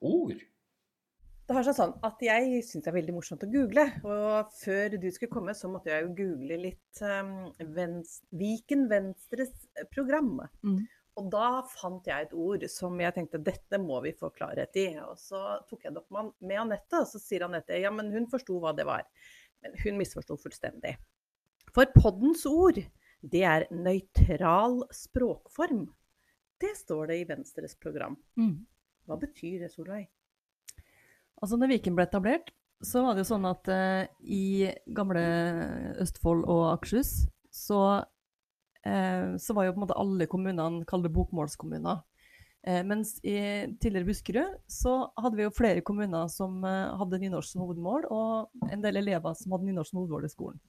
ord. 0.00 0.38
Det 1.50 1.56
har 1.56 1.64
seg 1.66 1.74
sånn 1.74 1.96
at 2.06 2.20
jeg 2.22 2.60
syns 2.62 2.84
det 2.84 2.90
er 2.92 2.94
veldig 2.94 3.16
morsomt 3.16 3.42
å 3.42 3.50
google. 3.50 3.82
Og 4.06 4.52
før 4.54 4.94
du 5.02 5.08
skulle 5.10 5.32
komme, 5.32 5.54
så 5.58 5.66
måtte 5.66 5.90
jeg 5.90 6.04
jo 6.04 6.12
google 6.20 6.58
litt 6.62 7.02
um, 7.02 7.48
vens 7.74 8.20
Viken 8.38 8.84
Venstres 8.92 9.50
program. 9.90 10.36
Mm. 10.62 10.84
Og 11.18 11.26
da 11.32 11.48
fant 11.66 12.06
jeg 12.06 12.28
et 12.28 12.36
ord 12.38 12.64
som 12.70 12.94
jeg 13.02 13.16
tenkte 13.16 13.42
dette 13.42 13.80
må 13.82 13.98
vi 14.04 14.14
få 14.14 14.30
klarhet 14.36 14.78
i. 14.78 14.86
Og 15.02 15.18
så 15.18 15.58
tok 15.66 15.88
jeg 15.88 15.96
det 15.96 16.04
opp 16.04 16.14
med 16.14 16.30
med 16.38 16.62
Anette, 16.62 17.02
og 17.02 17.10
så 17.10 17.18
sier 17.18 17.48
Anette 17.48 17.82
ja, 17.82 17.90
men 17.90 18.12
hun 18.14 18.30
forsto 18.30 18.60
hva 18.62 18.70
det 18.76 18.86
var. 18.88 19.02
Men 19.60 19.74
hun 19.82 19.98
misforsto 19.98 20.38
fullstendig. 20.40 20.94
For 21.74 21.90
poddens 21.98 22.46
ord, 22.46 22.78
det 23.20 23.42
er 23.42 23.66
nøytral 23.74 24.84
språkform. 24.94 25.88
Det 26.60 26.76
står 26.78 27.10
det 27.10 27.18
i 27.20 27.26
Venstres 27.28 27.74
program. 27.74 28.16
Mm. 28.38 28.60
Hva 29.10 29.18
betyr 29.18 29.64
det, 29.64 29.72
Solveig? 29.74 30.06
Altså 31.40 31.56
når 31.58 31.72
Viken 31.72 31.96
ble 31.96 32.06
etablert, 32.06 32.52
så 32.84 33.02
var 33.04 33.16
det 33.16 33.24
jo 33.24 33.30
sånn 33.32 33.48
at 33.48 33.68
eh, 33.72 34.04
i 34.22 34.44
gamle 34.94 35.22
Østfold 36.00 36.46
og 36.48 36.62
Akershus, 36.70 37.26
så, 37.52 37.80
eh, 38.86 39.34
så 39.40 39.56
var 39.56 39.66
jo 39.66 39.74
på 39.74 39.80
en 39.80 39.84
måte 39.84 39.98
alle 40.00 40.28
kommunene 40.30 40.86
kalt 40.88 41.10
bokmålskommuner. 41.12 42.04
Eh, 42.62 42.84
mens 42.84 43.16
i 43.24 43.34
tidligere 43.80 44.06
Buskerud 44.06 44.56
så 44.68 44.94
hadde 45.16 45.38
vi 45.38 45.46
jo 45.46 45.52
flere 45.56 45.82
kommuner 45.84 46.28
som 46.32 46.60
eh, 46.68 46.94
hadde 47.00 47.20
nynorsk 47.22 47.56
som 47.56 47.64
hovedmål, 47.64 48.06
og 48.12 48.70
en 48.70 48.84
del 48.84 49.00
elever 49.00 49.36
som 49.36 49.56
hadde 49.56 49.68
nynorsk 49.68 49.90
som 49.94 50.02
hovedmål 50.02 50.28
i 50.28 50.32
skolen. 50.32 50.60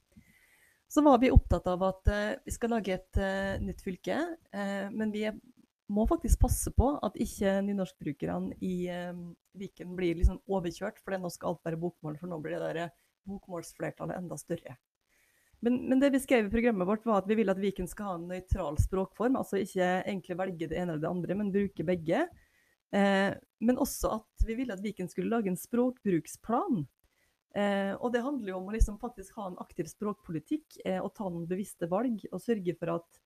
Så 0.92 1.00
var 1.04 1.20
vi 1.22 1.30
opptatt 1.32 1.68
av 1.70 1.84
at 1.88 2.08
eh, 2.12 2.38
vi 2.44 2.56
skal 2.56 2.74
lage 2.74 2.96
et 2.96 3.20
eh, 3.20 3.60
nytt 3.64 3.84
fylke, 3.84 4.18
men 4.92 5.12
vi 5.12 5.28
er 5.28 5.38
må 5.90 6.06
faktisk 6.08 6.40
passe 6.44 6.70
på 6.76 6.92
at 7.02 7.18
ikke 7.20 7.58
nynorskbrukerne 7.66 8.56
i 8.64 8.76
eh, 8.92 9.12
Viken 9.58 9.96
blir 9.98 10.16
liksom 10.16 10.40
overkjørt, 10.48 11.02
for 11.02 11.18
nå 11.18 11.30
skal 11.32 11.52
alt 11.52 11.66
være 11.66 11.80
bokmål, 11.82 12.16
for 12.20 12.30
nå 12.30 12.38
blir 12.44 12.56
det 12.56 12.62
der 12.68 12.80
eh, 12.86 12.94
bokmålsflertallet 13.28 14.18
enda 14.18 14.38
større. 14.40 14.78
Men, 15.62 15.76
men 15.88 16.00
det 16.02 16.10
vi 16.10 16.22
skrev 16.22 16.48
i 16.48 16.52
programmet 16.52 16.88
vårt, 16.88 17.04
var 17.06 17.20
at 17.20 17.28
vi 17.30 17.36
vil 17.38 17.52
at 17.52 17.60
Viken 17.62 17.86
skal 17.90 18.08
ha 18.08 18.14
en 18.18 18.30
nøytral 18.32 18.80
språkform. 18.82 19.36
Altså 19.38 19.60
ikke 19.62 19.90
egentlig 20.00 20.38
velge 20.40 20.66
det 20.70 20.78
ene 20.78 20.96
eller 20.96 21.04
det 21.04 21.12
andre, 21.12 21.36
men 21.38 21.52
bruke 21.54 21.86
begge. 21.86 22.24
Eh, 22.92 23.30
men 23.62 23.78
også 23.80 24.16
at 24.18 24.46
vi 24.48 24.56
ville 24.58 24.74
at 24.74 24.82
Viken 24.82 25.10
skulle 25.10 25.30
lage 25.30 25.52
en 25.52 25.60
språkbruksplan. 25.60 26.82
Eh, 27.54 27.92
og 27.94 28.10
det 28.14 28.24
handler 28.24 28.54
jo 28.54 28.58
om 28.58 28.70
å 28.70 28.74
liksom 28.74 28.98
faktisk 29.00 29.36
ha 29.38 29.50
en 29.50 29.60
aktiv 29.62 29.86
språkpolitikk 29.90 30.80
eh, 30.86 30.98
og 30.98 31.12
ta 31.14 31.28
noen 31.28 31.46
bevisste 31.46 31.88
valg, 31.90 32.24
og 32.32 32.42
sørge 32.42 32.74
for 32.80 32.96
at 32.96 33.22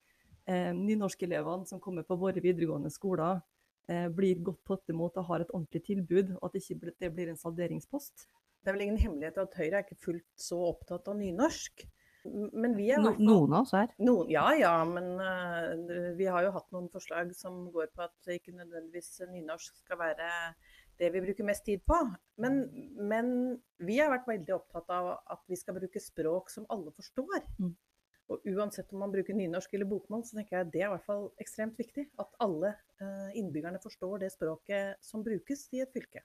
eh, 0.48 0.72
nynorskelevene 0.76 1.68
som 1.68 1.82
kommer 1.82 2.06
på 2.06 2.18
våre 2.20 2.42
videregående 2.42 2.90
skoler, 2.92 3.42
eh, 3.90 4.08
blir 4.08 4.42
godt 4.46 4.62
tatt 4.68 4.94
imot 4.94 5.18
og 5.20 5.28
har 5.30 5.44
et 5.44 5.52
ordentlig 5.52 5.84
tilbud, 5.90 6.36
og 6.38 6.48
at 6.48 6.60
ikke 6.60 6.94
det 7.00 7.12
blir 7.14 7.30
en 7.30 7.40
salderingspost. 7.40 8.28
Det 8.62 8.72
er 8.72 8.78
vel 8.78 8.88
ingen 8.88 9.02
hemmelighet 9.02 9.38
at 9.38 9.54
Høyre 9.54 9.78
er 9.78 9.84
ikke 9.84 10.02
fullt 10.08 10.26
så 10.34 10.58
opptatt 10.72 11.06
av 11.08 11.18
nynorsk. 11.20 11.86
Men 12.26 12.72
vi 12.74 12.88
er 12.90 12.98
No, 12.98 13.12
fall 13.14 13.22
noen 13.22 13.52
av 13.54 13.66
oss 13.68 13.74
er. 13.78 13.92
Noen, 14.02 14.30
ja 14.32 14.48
ja, 14.58 14.72
men 14.88 15.12
uh, 15.20 16.16
vi 16.18 16.26
har 16.26 16.42
jo 16.42 16.50
hatt 16.56 16.66
noen 16.74 16.88
forslag 16.90 17.30
som 17.38 17.68
går 17.70 17.92
på 17.94 18.02
at 18.02 18.32
ikke 18.34 18.56
nødvendigvis 18.56 19.20
nynorsk 19.30 19.78
skal 19.84 20.00
være 20.00 20.32
det 20.98 21.12
vi 21.14 21.22
bruker 21.22 21.46
mest 21.46 21.62
tid 21.68 21.84
på. 21.86 21.98
Men, 22.42 22.64
men 22.98 23.30
vi 23.78 24.00
har 24.00 24.10
vært 24.12 24.28
veldig 24.30 24.54
opptatt 24.56 24.90
av 24.96 25.12
at 25.14 25.42
vi 25.50 25.58
skal 25.60 25.76
bruke 25.78 26.02
språk 26.02 26.50
som 26.52 26.66
alle 26.72 26.92
forstår. 26.96 27.44
Mm. 27.60 27.74
Og 28.26 28.42
uansett 28.50 28.90
om 28.90 29.04
man 29.04 29.12
bruker 29.12 29.36
nynorsk 29.38 29.74
eller 29.76 29.86
bokmål, 29.86 30.24
så 30.26 30.34
tenker 30.40 30.56
jeg 30.58 30.70
det 30.74 30.80
er 30.82 30.88
i 30.88 30.94
hvert 30.96 31.06
fall 31.06 31.28
ekstremt 31.42 31.76
viktig. 31.78 32.08
At 32.18 32.32
alle 32.42 32.72
eh, 32.98 33.36
innbyggerne 33.38 33.78
forstår 33.82 34.24
det 34.24 34.32
språket 34.34 34.98
som 35.04 35.22
brukes 35.22 35.68
i 35.76 35.84
et 35.84 35.92
fylke. 35.94 36.24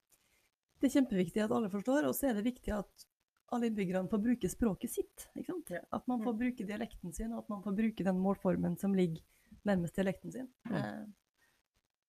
Det 0.81 0.89
er 0.89 0.96
kjempeviktig 0.96 1.43
at 1.43 1.53
alle 1.53 1.70
forstår, 1.70 2.08
og 2.10 2.15
så 2.17 2.31
er 2.31 2.39
det 2.39 2.48
viktig 2.48 2.74
at 2.74 3.05
alle 3.53 3.67
innbyggerne 3.70 4.10
får 4.10 4.22
bruke 4.24 4.50
språket 4.50 4.96
sitt. 4.96 5.27
Ikke 5.36 5.51
sant? 5.51 5.70
Ja. 5.75 5.84
At 5.93 6.08
man 6.10 6.24
får 6.25 6.39
bruke 6.39 6.65
dialekten 6.65 7.13
sin, 7.13 7.36
og 7.36 7.43
at 7.43 7.51
man 7.53 7.62
får 7.62 7.75
bruke 7.77 8.05
den 8.08 8.22
målformen 8.24 8.79
som 8.81 8.96
ligger 8.98 9.22
nærmest 9.70 10.00
dialekten 10.00 10.34
sin. 10.34 10.48
Mm. 10.72 10.77
Eh, 10.79 11.03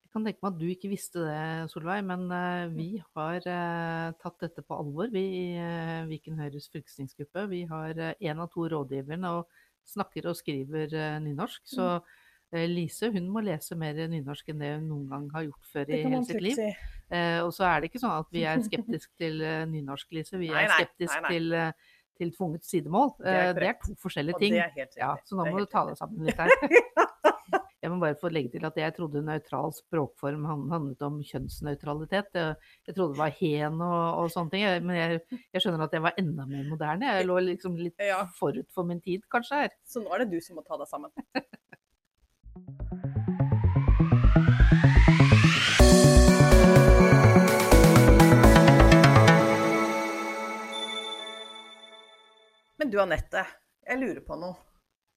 Jeg 0.07 0.15
kan 0.15 0.25
tenke 0.25 0.45
meg 0.45 0.55
at 0.55 0.61
du 0.61 0.65
ikke 0.69 0.93
visste 0.93 1.27
det, 1.27 1.43
Solveig, 1.73 2.01
men 2.09 2.25
eh, 2.33 2.73
vi 2.73 2.89
har 3.13 3.45
tatt 4.25 4.41
dette 4.41 4.65
på 4.65 4.77
alvor, 4.81 5.13
vi 5.13 5.27
i 5.43 5.45
Viken 6.09 6.41
Høyres 6.41 6.71
fylkestingsgruppe. 6.73 7.45
Vi 7.53 7.63
har 7.69 8.01
én 8.15 8.41
av 8.41 8.49
to 8.53 8.65
rådgiverne 8.73 9.37
og 9.37 9.53
snakker 9.89 10.29
og 10.31 10.37
skriver 10.39 10.93
eh, 10.95 11.17
nynorsk. 11.25 11.63
Så 11.69 11.89
eh, 12.53 12.67
Lise 12.71 13.11
hun 13.15 13.31
må 13.33 13.43
lese 13.45 13.77
mer 13.79 13.99
nynorsk 14.13 14.53
enn 14.53 14.63
det 14.63 14.75
hun 14.77 14.87
noen 14.91 15.09
gang 15.11 15.31
har 15.35 15.49
gjort 15.49 15.73
før 15.73 15.91
i 15.91 16.03
hele 16.05 16.23
sitt 16.29 16.45
liv. 16.45 16.61
si. 16.61 16.69
Eh, 17.13 17.41
og 17.45 17.53
så 17.57 17.67
er 17.69 17.83
det 17.83 17.91
ikke 17.91 18.03
sånn 18.05 18.21
at 18.21 18.31
vi 18.35 18.47
er 18.49 18.63
skeptiske 18.69 19.13
til 19.21 19.43
nynorsk, 19.73 20.09
Lise. 20.17 20.39
Vi 20.41 20.53
Nei, 20.53 20.67
er 20.67 20.77
skeptiske 20.79 21.21
nei, 21.21 21.29
nei. 21.29 21.35
til, 21.35 21.91
til 22.23 22.35
tvunget 22.39 22.69
sidemål. 22.69 23.15
Det 23.21 23.37
er 23.43 23.53
det 23.59 23.69
er 23.73 23.79
to 23.85 23.99
forskjellige 24.05 24.43
ting. 24.43 24.59
Ja, 25.01 25.15
så 25.25 25.39
nå 25.39 25.49
må 25.51 25.65
du 25.65 25.69
ta 25.71 25.87
deg 25.89 26.01
sammen 26.01 26.29
litt 26.29 26.39
her. 26.39 26.53
Jeg 27.83 27.91
må 27.91 27.97
bare 27.99 28.15
få 28.15 28.29
legge 28.31 28.53
til 28.53 28.63
at 28.69 28.77
jeg 28.79 28.95
trodde 28.95 29.25
nøytral 29.27 29.73
språkform 29.75 30.45
handlet 30.71 31.01
om 31.03 31.17
kjønnsnøytralitet. 31.27 32.31
Jeg 32.39 32.95
trodde 32.95 33.17
det 33.17 33.19
var 33.19 33.35
hen 33.41 33.81
og, 33.83 34.21
og 34.21 34.31
sånne 34.31 34.55
ting. 34.55 34.87
Men 34.87 34.95
jeg, 35.01 35.19
jeg, 35.51 35.65
skjønner 35.65 35.89
at 35.89 35.97
jeg 35.99 36.05
var 36.05 36.15
enda 36.23 36.47
mer 36.47 36.63
moderne. 36.71 37.11
Jeg 37.19 37.27
lå 37.27 37.41
liksom 37.49 37.75
litt 37.81 37.99
ja. 37.99 38.23
forut 38.39 38.71
for 38.71 38.87
min 38.87 39.03
tid, 39.03 39.27
kanskje. 39.35 39.65
her. 39.65 39.75
Så 39.83 39.99
nå 40.05 40.15
er 40.15 40.23
det 40.23 40.31
du 40.31 40.39
som 40.47 40.55
må 40.61 40.63
ta 40.63 40.79
deg 40.79 40.87
sammen. 40.87 41.11
Men 52.79 52.91
du 52.95 53.03
Anette, 53.03 53.43
jeg 53.87 53.99
lurer 53.99 54.23
på 54.27 54.39
noe. 54.39 54.72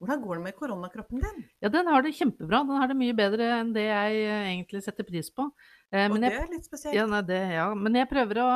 Hvordan 0.06 0.22
går 0.24 0.38
det 0.40 0.44
med 0.46 0.56
koronakroppen 0.60 1.24
din? 1.24 1.44
Ja, 1.66 1.70
den 1.74 1.88
har 1.90 2.06
det 2.06 2.14
kjempebra. 2.16 2.60
Den 2.70 2.78
har 2.82 2.88
det 2.92 2.98
mye 3.00 3.16
bedre 3.18 3.48
enn 3.60 3.74
det 3.76 3.84
jeg 3.88 4.22
eh, 4.22 4.46
egentlig 4.54 4.84
setter 4.86 5.04
pris 5.08 5.32
på. 5.34 5.48
Eh, 5.92 6.06
Og 6.12 6.20
det 6.22 6.32
jeg, 6.32 6.42
er 6.46 6.52
litt 6.54 6.66
spesielt. 6.70 6.96
ja, 6.96 7.06
nei, 7.10 7.22
det, 7.26 7.42
ja. 7.56 7.68
men 7.76 7.98
jeg 7.98 8.10
prøver 8.12 8.40
å 8.44 8.48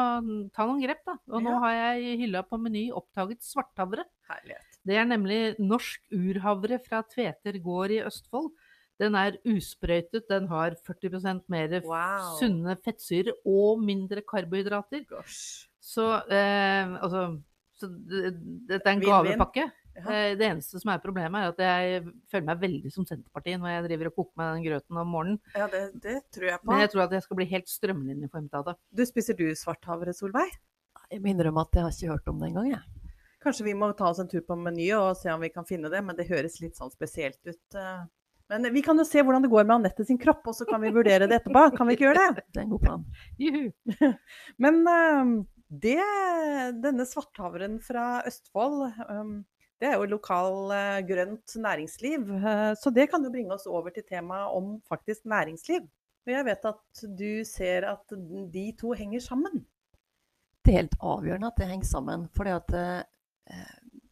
ta 0.53 0.65
noen 0.69 0.81
grep, 0.85 1.01
da. 1.09 1.17
Og 1.33 1.43
nå 1.45 1.57
har 1.65 1.73
jeg 1.77 2.05
i 2.05 2.17
hylla 2.23 2.43
på 2.45 2.59
Meny 2.61 2.87
oppdaget 2.93 3.41
svarthavre. 3.45 4.05
Herlighet. 4.29 4.79
Det 4.85 4.95
er 5.01 5.05
nemlig 5.09 5.39
norsk 5.59 6.01
urhavre 6.15 6.79
fra 6.85 7.01
Tveter 7.03 7.57
gård 7.65 7.91
i 7.97 8.03
Østfold. 8.05 8.51
Den 8.99 9.15
er 9.15 9.37
usprøytet, 9.47 10.25
den 10.27 10.47
har 10.51 10.73
40% 10.83 11.45
mer 11.47 11.77
Wow. 11.85 12.33
sunne 12.39 12.75
fettsyrer 12.83 13.31
og 13.47 13.79
mindre 13.83 14.21
karbohydrater. 14.27 15.05
Gosh. 15.07 15.67
Så, 15.79 16.03
eh, 16.29 16.97
altså, 16.99 17.39
så 17.79 17.87
dette 17.87 18.83
er 18.83 18.91
en 18.97 18.99
gavepakke. 19.05 19.69
Eh, 20.07 20.35
Det 20.39 20.45
eneste 20.47 20.79
som 20.79 20.91
er 20.93 21.01
problemet, 21.03 21.41
er 21.41 21.53
at 21.53 21.59
jeg 21.63 22.03
føler 22.31 22.45
meg 22.51 22.61
veldig 22.63 22.91
som 22.93 23.05
Senterpartiet 23.09 23.59
når 23.59 23.73
jeg 23.73 23.85
driver 23.89 24.11
og 24.11 24.15
koker 24.19 24.37
meg 24.41 24.53
den 24.55 24.65
grøten 24.69 25.01
om 25.01 25.07
morgenen. 25.15 25.39
Ja, 25.55 25.67
det, 25.67 25.83
det 26.03 26.17
tror 26.35 26.47
jeg 26.51 26.59
på. 26.61 26.71
Men 26.71 26.79
jeg 26.85 26.91
tror 26.93 27.03
at 27.07 27.11
jeg 27.17 27.25
skal 27.27 27.39
bli 27.41 27.49
helt 27.51 27.67
strømlinjeformet 27.71 28.53
av 28.61 28.65
det. 28.69 28.75
Du 28.95 29.03
spiser 29.09 29.37
du 29.39 29.45
svarthavre, 29.55 30.13
Solveig? 30.15 30.53
Jeg 31.09 31.21
må 31.23 31.31
innrømme 31.33 31.61
at 31.65 31.73
jeg 31.75 31.83
har 31.87 31.91
ikke 31.95 32.13
hørt 32.13 32.27
om 32.31 32.39
det 32.39 32.51
engang, 32.51 32.71
jeg. 32.75 33.11
Kanskje 33.43 33.63
vi 33.69 33.73
må 33.73 33.87
ta 33.95 34.09
oss 34.11 34.19
en 34.19 34.27
tur 34.27 34.41
på 34.43 34.55
Meny 34.59 34.89
og 34.97 35.13
se 35.15 35.31
om 35.31 35.39
vi 35.41 35.49
kan 35.49 35.63
finne 35.65 35.87
det, 35.89 36.01
men 36.03 36.15
det 36.17 36.25
høres 36.27 36.57
litt 36.61 36.75
sånn 36.75 36.91
spesielt 36.91 37.39
ut. 37.47 37.75
eh. 37.75 38.01
Men 38.49 38.65
vi 38.73 38.81
kan 38.81 38.97
jo 38.97 39.05
se 39.05 39.21
hvordan 39.21 39.43
det 39.45 39.51
går 39.51 39.63
med 39.69 39.75
Anette 39.77 40.03
sin 40.05 40.17
kropp, 40.19 40.41
og 40.49 40.55
så 40.57 40.65
kan 40.67 40.81
vi 40.81 40.89
vurdere 40.91 41.27
det 41.29 41.37
etterpå. 41.39 41.67
Kan 41.77 41.87
vi 41.87 41.93
ikke 41.95 42.07
gjøre 42.09 42.25
det? 42.35 42.43
Det 42.53 42.59
er 42.59 42.65
en 42.65 42.71
god 42.73 42.81
plan. 42.83 43.05
Juhu! 43.37 43.71
Men 44.65 44.79
eh, 44.89 45.31
det, 45.69 45.99
denne 46.81 47.05
svarthavren 47.05 47.77
fra 47.85 48.23
Østfold, 48.27 48.89
det 49.79 49.87
er 49.87 49.95
jo 49.95 50.09
lokal 50.11 50.73
eh, 50.75 50.99
grønt 51.07 51.55
næringsliv. 51.55 52.27
eh, 52.35 52.73
Så 52.75 52.91
det 52.91 53.09
kan 53.11 53.23
jo 53.23 53.31
bringe 53.31 53.55
oss 53.55 53.67
over 53.67 53.89
til 53.95 54.03
temaet 54.03 54.51
om 54.55 54.81
faktisk 54.87 55.25
næringsliv. 55.25 55.87
Og 56.27 56.33
jeg 56.33 56.45
vet 56.45 56.65
at 56.67 57.03
du 57.17 57.43
ser 57.47 57.87
at 57.87 58.17
de 58.53 58.65
to 58.79 58.91
henger 58.91 59.23
sammen. 59.23 59.63
Det 60.65 60.73
er 60.73 60.81
helt 60.83 60.99
avgjørende 61.01 61.47
at 61.47 61.57
det 61.57 61.69
henger 61.71 61.87
sammen. 61.87 62.27
For 62.35 62.45
eh, 62.45 63.03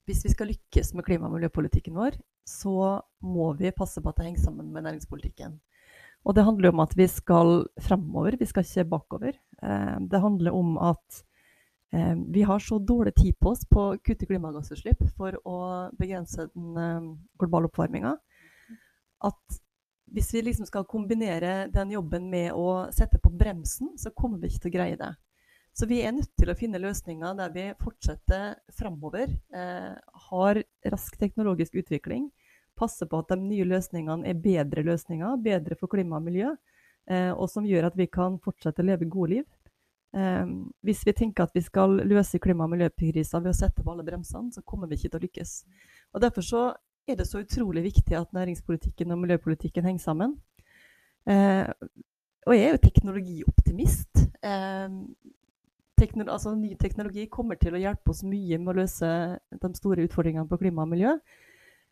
hvis 0.08 0.24
vi 0.24 0.32
skal 0.34 0.48
lykkes 0.54 0.94
med 0.96 1.04
klima- 1.04 1.28
og 1.28 1.36
miljøpolitikken 1.36 1.94
vår, 1.94 2.16
så 2.48 3.02
må 3.22 3.52
vi 3.60 3.76
passe 3.76 4.02
på 4.02 4.10
at 4.10 4.18
det 4.18 4.26
henger 4.26 4.46
sammen 4.48 4.72
med 4.72 4.88
næringspolitikken. 4.88 5.60
Og 6.26 6.36
det 6.36 6.44
handler 6.48 6.72
om 6.72 6.80
at 6.80 6.96
vi 6.98 7.08
skal 7.08 7.68
fremover, 7.80 8.38
vi 8.40 8.48
skal 8.48 8.64
ikke 8.64 8.90
bakover. 8.90 9.36
Eh, 9.62 9.98
det 10.00 10.22
handler 10.24 10.56
om 10.56 10.78
at 10.80 11.22
eh, 11.22 11.37
vi 12.28 12.42
har 12.44 12.60
så 12.60 12.80
dårlig 12.80 13.16
tid 13.16 13.38
på 13.40 13.54
oss 13.54 13.64
på 13.70 13.84
å 13.84 13.98
kutte 14.04 14.28
klimagassutslipp 14.28 15.06
for 15.16 15.38
å 15.48 15.60
begrense 15.98 16.50
den 16.52 16.82
eh, 16.82 17.06
globale 17.40 17.70
oppvarminga, 17.70 18.18
at 19.24 19.62
hvis 20.12 20.34
vi 20.34 20.42
liksom 20.42 20.68
skal 20.68 20.88
kombinere 20.88 21.68
den 21.72 21.92
jobben 21.92 22.30
med 22.32 22.54
å 22.56 22.88
sette 22.96 23.20
på 23.20 23.32
bremsen, 23.32 23.96
så 24.00 24.12
kommer 24.16 24.40
vi 24.40 24.52
ikke 24.52 24.66
til 24.66 24.72
å 24.72 24.78
greie 24.78 25.00
det. 25.00 25.14
Så 25.78 25.86
vi 25.86 26.00
er 26.02 26.16
nødt 26.16 26.32
til 26.40 26.50
å 26.50 26.56
finne 26.58 26.80
løsninger 26.82 27.36
der 27.38 27.52
vi 27.54 27.66
fortsetter 27.82 28.56
framover, 28.74 29.30
eh, 29.54 29.94
har 30.30 30.64
rask 30.90 31.18
teknologisk 31.20 31.76
utvikling, 31.76 32.32
passer 32.78 33.10
på 33.10 33.20
at 33.20 33.34
de 33.34 33.38
nye 33.42 33.68
løsningene 33.68 34.26
er 34.30 34.40
bedre 34.42 34.84
løsninger, 34.86 35.38
bedre 35.44 35.78
for 35.78 35.92
klima 35.92 36.18
og 36.18 36.26
miljø, 36.30 36.56
eh, 37.10 37.32
og 37.32 37.50
som 37.50 37.66
gjør 37.66 37.92
at 37.92 37.98
vi 37.98 38.08
kan 38.08 38.40
fortsette 38.40 38.82
å 38.82 38.90
leve 38.90 39.10
gode 39.10 39.36
liv. 39.36 39.46
Eh, 40.18 40.46
hvis 40.88 41.04
vi 41.06 41.14
tenker 41.14 41.46
at 41.46 41.54
vi 41.56 41.62
skal 41.62 42.00
løse 42.08 42.40
klima- 42.42 42.66
og 42.66 42.74
miljøkrisa 42.74 43.42
ved 43.44 43.52
å 43.52 43.58
sette 43.58 43.84
på 43.84 43.92
alle 43.92 44.06
bremsene, 44.08 44.54
så 44.54 44.64
kommer 44.66 44.90
vi 44.90 44.98
ikke 44.98 45.12
til 45.12 45.20
å 45.20 45.26
lykkes. 45.26 45.54
Og 46.16 46.22
Derfor 46.24 46.46
så 46.46 46.62
er 47.08 47.16
det 47.20 47.28
så 47.28 47.44
utrolig 47.44 47.84
viktig 47.86 48.18
at 48.18 48.34
næringspolitikken 48.36 49.12
og 49.14 49.22
miljøpolitikken 49.24 49.86
henger 49.86 50.04
sammen. 50.04 50.38
Eh, 51.28 51.68
og 52.48 52.56
jeg 52.56 52.66
er 52.66 52.78
jo 52.78 52.86
teknologioptimist. 52.88 54.24
Eh, 54.42 54.90
teknolo 56.00 56.34
altså, 56.34 56.56
ny 56.56 56.76
teknologi 56.80 57.28
kommer 57.28 57.60
til 57.60 57.76
å 57.76 57.82
hjelpe 57.82 58.14
oss 58.14 58.24
mye 58.24 58.58
med 58.58 58.74
å 58.74 58.80
løse 58.80 59.12
de 59.52 59.70
store 59.76 60.08
utfordringene 60.08 60.48
på 60.50 60.60
klima 60.62 60.86
og 60.86 60.94
miljø. 60.94 61.18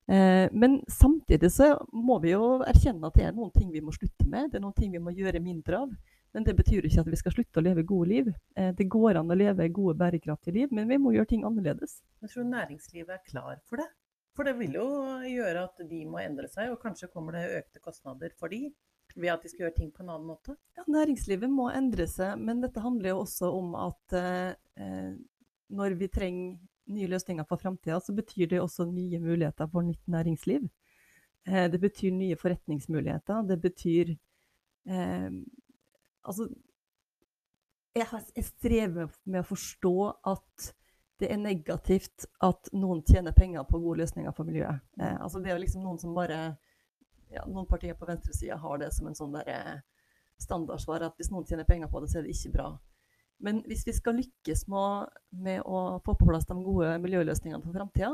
Men 0.06 0.84
samtidig 0.86 1.50
så 1.50 1.72
må 1.90 2.20
vi 2.22 2.36
jo 2.36 2.60
erkjenne 2.62 3.10
at 3.10 3.16
det 3.18 3.24
er 3.26 3.32
noen 3.34 3.50
ting 3.50 3.72
vi 3.74 3.82
må 3.82 3.90
slutte 3.90 4.28
med. 4.30 4.52
Det 4.52 4.60
er 4.60 4.62
noen 4.62 4.76
ting 4.78 4.92
vi 4.94 5.02
må 5.02 5.10
gjøre 5.10 5.42
mindre 5.42 5.80
av. 5.80 5.96
Men 6.36 6.44
det 6.44 6.58
betyr 6.58 6.84
ikke 6.84 7.06
at 7.06 7.12
vi 7.14 7.18
skal 7.20 7.32
slutte 7.32 7.62
å 7.62 7.64
leve 7.64 7.86
gode 7.88 8.10
liv. 8.12 8.32
Eh, 8.60 8.74
det 8.76 8.90
går 8.92 9.22
an 9.22 9.32
å 9.32 9.38
leve 9.40 9.70
gode, 9.72 9.96
bærekraftige 10.02 10.58
liv, 10.58 10.74
men 10.76 10.90
vi 10.92 10.98
må 11.00 11.14
gjøre 11.16 11.32
ting 11.32 11.46
annerledes. 11.48 12.02
Jeg 12.26 12.34
tror 12.34 12.50
næringslivet 12.50 13.14
er 13.16 13.22
klar 13.24 13.62
for 13.64 13.80
det. 13.80 13.88
For 14.36 14.44
det 14.44 14.58
vil 14.60 14.76
jo 14.76 14.88
gjøre 15.32 15.64
at 15.70 15.80
de 15.88 16.02
må 16.12 16.20
endre 16.20 16.50
seg, 16.52 16.74
og 16.74 16.82
kanskje 16.82 17.08
kommer 17.14 17.38
det 17.38 17.46
økte 17.62 17.80
kostnader 17.80 18.36
for 18.36 18.52
de 18.52 18.68
ved 19.16 19.32
at 19.32 19.44
de 19.46 19.52
skal 19.52 19.66
gjøre 19.66 19.78
ting 19.78 19.92
på 19.96 20.04
en 20.04 20.12
annen 20.12 20.28
måte. 20.28 20.58
Ja, 20.76 20.84
næringslivet 20.92 21.52
må 21.52 21.70
endre 21.72 22.08
seg, 22.12 22.36
men 22.42 22.60
dette 22.64 22.84
handler 22.84 23.14
jo 23.14 23.22
også 23.24 23.52
om 23.56 23.76
at 23.80 24.16
eh, 24.20 25.14
når 25.72 25.96
vi 26.02 26.10
trenger 26.12 26.58
nye 26.92 27.10
løsninger 27.10 27.48
for 27.48 27.62
framtida, 27.62 28.02
så 28.04 28.14
betyr 28.18 28.52
det 28.52 28.60
også 28.62 28.90
nye 28.90 29.22
muligheter 29.24 29.70
for 29.72 29.88
nytt 29.88 30.04
næringsliv. 30.12 30.68
Eh, 31.48 31.68
det 31.72 31.80
betyr 31.82 32.12
nye 32.12 32.36
forretningsmuligheter. 32.36 33.48
Det 33.48 33.62
betyr 33.62 34.12
eh, 34.12 35.30
Altså 36.26 36.50
jeg, 37.96 38.44
strever 38.44 39.12
med 39.24 39.42
å 39.42 39.48
forstå 39.48 39.96
at 40.32 40.72
det 41.22 41.30
er 41.32 41.40
negativt 41.40 42.26
at 42.44 42.68
noen 42.76 43.04
tjener 43.08 43.36
penger 43.36 43.64
på 43.70 43.80
gode 43.80 44.02
løsninger 44.02 44.34
for 44.36 44.48
miljøet. 44.48 44.84
Eh, 45.00 45.16
altså 45.16 45.40
det 45.40 45.54
er 45.54 45.62
liksom 45.62 45.86
noen 45.86 46.00
som 46.02 46.16
bare 46.16 46.58
ja, 47.34 47.42
Noen 47.50 47.66
partier 47.68 47.96
på 47.98 48.06
venstresida 48.08 48.56
har 48.62 48.78
det 48.80 48.92
som 48.94 49.08
en 49.10 49.16
sånn 49.18 49.34
der, 49.34 49.48
eh, 49.50 49.80
standardsvar 50.40 51.08
at 51.08 51.16
hvis 51.18 51.32
noen 51.32 51.48
tjener 51.48 51.68
penger 51.68 51.90
på 51.92 52.02
det, 52.04 52.12
så 52.12 52.20
er 52.20 52.28
det 52.28 52.36
ikke 52.36 52.54
bra. 52.54 52.68
Men 53.44 53.62
hvis 53.68 53.84
vi 53.88 53.96
skal 53.96 54.20
lykkes 54.20 54.66
med, 54.72 55.16
med 55.32 55.64
å 55.66 56.00
få 56.06 56.16
på 56.16 56.28
plass 56.30 56.48
de 56.48 56.56
gode 56.64 56.94
miljøløsningene 57.04 57.64
for 57.64 57.76
framtida, 57.76 58.14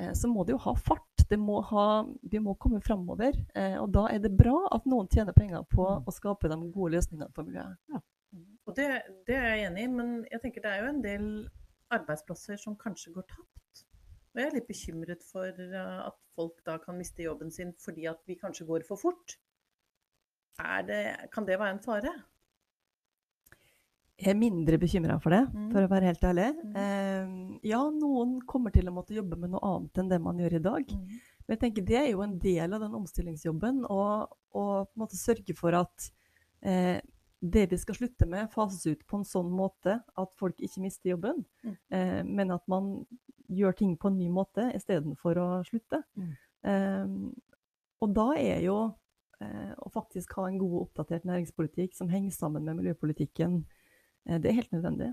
eh, 0.00 0.12
så 0.16 0.30
må 0.30 0.44
det 0.44 0.54
jo 0.54 0.62
ha 0.64 0.76
fart. 0.78 1.09
Det 1.30 1.38
må 1.38 1.60
ha, 1.62 1.84
vi 2.32 2.40
må 2.42 2.56
komme 2.58 2.80
framover. 2.82 3.36
Eh, 3.54 3.76
og 3.78 3.92
da 3.94 4.08
er 4.10 4.18
det 4.22 4.32
bra 4.36 4.56
at 4.74 4.86
noen 4.90 5.08
tjener 5.12 5.36
penger 5.36 5.62
på 5.70 5.86
Mm. 5.86 6.08
å 6.08 6.14
skape 6.14 6.50
de 6.50 6.58
gode 6.74 6.96
løsningene 6.96 7.30
for 7.34 7.46
miljøet. 7.46 8.02
Og 8.66 8.74
det, 8.76 8.88
det 9.26 9.36
er 9.36 9.54
jeg 9.54 9.66
enig 9.70 9.84
i, 9.84 9.90
men 9.94 10.10
jeg 10.30 10.42
tenker 10.42 10.62
det 10.62 10.70
er 10.70 10.82
jo 10.82 10.90
en 10.90 11.02
del 11.02 11.28
arbeidsplasser 11.90 12.58
som 12.60 12.76
kanskje 12.78 13.14
går 13.14 13.26
tapt. 13.30 13.84
Og 14.30 14.38
jeg 14.40 14.46
er 14.46 14.56
litt 14.58 14.68
bekymret 14.68 15.22
for 15.26 15.46
eh, 15.46 16.00
at 16.06 16.18
folk 16.34 16.60
da 16.66 16.76
kan 16.82 16.98
miste 16.98 17.22
jobben 17.22 17.50
sin 17.54 17.72
fordi 17.78 18.06
at 18.10 18.20
vi 18.26 18.38
kanskje 18.38 18.66
går 18.66 18.86
for 18.86 19.00
fort. 19.00 19.38
Det, 20.86 21.30
kan 21.32 21.46
det 21.46 21.56
være 21.58 21.78
en 21.78 21.82
fare? 21.82 22.10
Jeg 24.20 24.34
er 24.34 24.38
mindre 24.38 24.76
bekymra 24.78 25.16
for 25.22 25.30
det, 25.32 25.42
Mm. 25.54 25.70
for 25.72 25.80
å 25.86 25.88
være 25.88 26.08
helt 26.10 26.24
ærlig. 26.28 26.48
Mm. 26.64 26.76
Eh, 26.76 27.60
ja, 27.70 27.78
noen 27.90 28.40
kommer 28.46 28.70
til 28.72 28.84
å 28.88 28.92
måtte 28.92 29.14
jobbe 29.16 29.38
med 29.38 29.50
noe 29.50 29.60
annet 29.64 29.98
enn 30.02 30.08
det 30.10 30.20
man 30.20 30.36
gjør 30.38 30.56
i 30.58 30.62
dag. 30.62 30.84
Men 30.90 31.56
jeg 31.56 31.60
tenker 31.60 31.86
det 31.86 31.96
er 31.96 32.10
jo 32.12 32.20
en 32.22 32.38
del 32.38 32.74
av 32.74 32.80
den 32.80 32.92
omstillingsjobben 32.94 33.84
å 33.88 34.28
på 34.52 34.62
en 34.82 34.86
måte 34.98 35.16
sørge 35.16 35.56
for 35.56 35.72
at 35.74 36.10
eh, 36.62 37.00
det 37.42 37.70
vi 37.70 37.76
skal 37.80 37.94
slutte 37.94 38.26
med, 38.28 38.50
fases 38.52 38.84
ut 38.86 39.06
på 39.06 39.16
en 39.16 39.24
sånn 39.24 39.48
måte 39.50 40.02
at 40.18 40.34
folk 40.36 40.56
ikke 40.60 40.82
mister 40.84 41.10
jobben, 41.14 41.44
Mm. 41.64 41.76
eh, 41.90 42.22
men 42.24 42.50
at 42.50 42.66
man 42.68 43.06
gjør 43.50 43.74
ting 43.76 43.96
på 43.96 44.08
en 44.08 44.18
ny 44.18 44.28
måte 44.28 44.70
istedenfor 44.74 45.34
å 45.40 45.64
slutte. 45.64 46.02
Mm. 46.16 46.36
Eh, 46.62 47.06
og 48.02 48.14
da 48.14 48.32
er 48.36 48.60
jo 48.62 48.94
eh, 49.40 49.72
å 49.80 49.90
faktisk 49.90 50.34
ha 50.36 50.44
en 50.46 50.58
god, 50.58 50.82
oppdatert 50.92 51.24
næringspolitikk 51.24 51.94
som 51.96 52.08
henger 52.08 52.30
sammen 52.30 52.62
med 52.64 52.76
miljøpolitikken, 52.76 53.64
det 54.26 54.50
er 54.50 54.58
helt 54.60 54.72
nødvendig. 54.72 55.12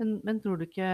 Men, 0.00 0.18
men 0.24 0.40
tror 0.40 0.56
du 0.56 0.66
ikke 0.66 0.90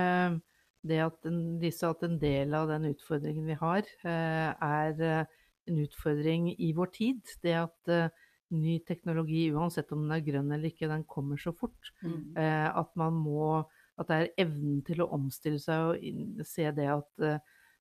det 0.86 1.00
at 1.02 1.26
en, 1.28 1.40
disse, 1.62 1.88
at 1.88 2.04
en 2.06 2.18
del 2.20 2.54
av 2.56 2.70
den 2.70 2.88
utfordringen 2.92 3.48
vi 3.48 3.58
har, 3.58 3.88
eh, 4.06 4.52
er 4.52 5.02
eh, 5.02 5.34
en 5.66 5.82
utfordring 5.82 6.52
i 6.52 6.72
vår 6.76 6.92
tid? 6.94 7.34
Det 7.42 7.56
at 7.58 7.92
eh, 7.92 8.08
ny 8.54 8.78
teknologi, 8.86 9.48
uansett 9.50 9.90
om 9.94 10.04
den 10.06 10.14
er 10.14 10.24
grønn 10.26 10.52
eller 10.54 10.70
ikke, 10.70 10.90
den 10.90 11.04
kommer 11.10 11.40
så 11.40 11.52
fort. 11.54 11.92
Mm. 12.02 12.36
at 12.36 12.90
man 12.94 13.14
må 13.18 13.64
At 13.98 14.08
det 14.10 14.16
er 14.16 14.44
evnen 14.44 14.82
til 14.84 15.00
å 15.00 15.08
omstille 15.16 15.58
seg 15.58 15.96
og 15.96 16.42
se 16.44 16.66
det 16.76 16.84
at 16.92 17.22
eh, 17.24 17.38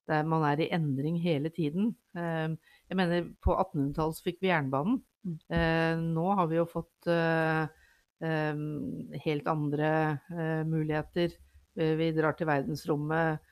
det 0.07 0.15
er, 0.15 0.27
man 0.29 0.45
er 0.47 0.61
i 0.61 0.69
endring 0.71 1.17
hele 1.19 1.49
tiden. 1.49 1.95
Eh, 2.15 2.53
jeg 2.89 2.97
mener, 2.97 3.25
på 3.43 3.51
1800-tallet 3.51 4.17
så 4.17 4.23
fikk 4.23 4.39
vi 4.41 4.51
jernbanen. 4.51 5.01
Mm. 5.25 5.37
Eh, 5.57 6.03
nå 6.15 6.25
har 6.39 6.47
vi 6.51 6.59
jo 6.59 6.65
fått 6.69 7.09
eh, 7.09 7.65
eh, 7.65 7.84
helt 8.21 9.47
andre 9.51 9.91
eh, 10.31 10.63
muligheter. 10.67 11.35
Vi, 11.75 11.89
vi 11.99 12.11
drar 12.15 12.37
til 12.37 12.47
verdensrommet. 12.47 13.43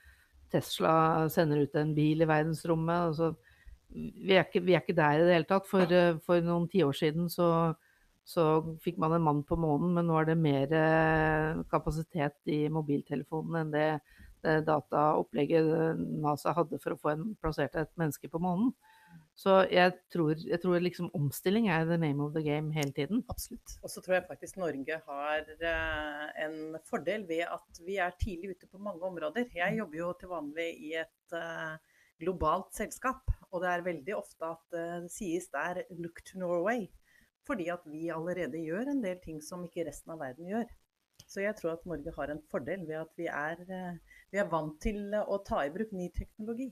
Tesla 0.52 1.28
sender 1.32 1.64
ut 1.64 1.74
en 1.76 1.94
bil 1.96 2.22
i 2.22 2.28
verdensrommet. 2.28 3.10
Altså, 3.10 3.34
vi, 3.90 4.34
er 4.34 4.46
ikke, 4.46 4.62
vi 4.64 4.74
er 4.74 4.84
ikke 4.84 4.96
der 4.96 5.20
i 5.20 5.26
det 5.26 5.36
hele 5.36 5.50
tatt. 5.50 5.68
For, 5.68 5.84
eh, 5.92 6.16
for 6.24 6.44
noen 6.44 6.68
tiår 6.72 6.96
siden 6.96 7.28
så, 7.32 7.48
så 8.24 8.48
fikk 8.84 9.00
man 9.02 9.16
en 9.18 9.26
mann 9.26 9.44
på 9.46 9.58
månen, 9.60 9.92
men 9.98 10.08
nå 10.08 10.18
er 10.20 10.30
det 10.32 10.40
mer 10.40 10.76
eh, 10.80 11.64
kapasitet 11.70 12.40
i 12.48 12.64
mobiltelefonen 12.72 13.64
enn 13.64 13.74
det 13.74 13.88
det 14.44 14.64
dataopplegget 14.68 15.96
NASA 16.20 16.52
hadde 16.56 16.76
for 16.82 16.94
å 16.94 17.00
få 17.00 17.14
en, 17.14 17.30
plassert 17.40 17.76
et 17.80 17.90
menneske 18.00 18.28
på 18.28 18.40
månen. 18.42 18.74
Så 19.34 19.54
jeg 19.66 19.90
tror, 20.14 20.38
jeg 20.46 20.60
tror 20.62 20.78
liksom 20.78 21.08
omstilling 21.18 21.66
er 21.74 21.88
the 21.88 21.98
name 21.98 22.22
of 22.22 22.34
the 22.36 22.42
game 22.44 22.70
hele 22.74 22.92
tiden. 22.94 23.24
Absolutt. 23.28 23.74
Og 23.82 23.90
så 23.90 24.02
tror 24.02 24.20
jeg 24.20 24.28
faktisk 24.28 24.60
Norge 24.62 24.98
har 25.08 25.48
eh, 25.70 26.44
en 26.44 26.76
fordel 26.86 27.26
ved 27.26 27.42
at 27.48 27.80
vi 27.86 27.98
er 27.98 28.14
tidlig 28.20 28.54
ute 28.54 28.70
på 28.70 28.78
mange 28.78 29.02
områder. 29.02 29.50
Jeg 29.56 29.80
jobber 29.80 29.98
jo 29.98 30.12
til 30.20 30.30
vanlig 30.30 30.68
i 30.86 30.92
et 31.02 31.34
eh, 31.40 31.74
globalt 32.22 32.70
selskap, 32.78 33.26
og 33.50 33.64
det 33.64 33.72
er 33.72 33.88
veldig 33.88 34.14
ofte 34.16 34.52
at 34.52 34.76
det 34.76 35.10
sies 35.10 35.50
der 35.50 35.82
'look 35.90 36.22
to 36.30 36.38
Norway'. 36.38 36.86
Fordi 37.44 37.68
at 37.68 37.82
vi 37.90 38.08
allerede 38.08 38.62
gjør 38.62 38.88
en 38.88 39.02
del 39.02 39.18
ting 39.24 39.42
som 39.42 39.66
ikke 39.66 39.88
resten 39.88 40.14
av 40.14 40.22
verden 40.22 40.46
gjør. 40.48 40.70
Så 41.26 41.42
jeg 41.42 41.56
tror 41.58 41.74
at 41.74 41.86
Norge 41.88 42.12
har 42.16 42.30
en 42.30 42.42
fordel 42.50 42.86
ved 42.86 43.00
at 43.02 43.12
vi 43.18 43.26
er, 43.26 43.60
eh, 43.66 43.98
vi 44.30 44.38
er 44.38 44.48
vant 44.50 44.80
til 44.80 45.10
å 45.14 45.42
ta 45.44 45.64
i 45.64 45.72
bruk 45.74 45.92
ny 45.92 46.08
teknologi. 46.14 46.70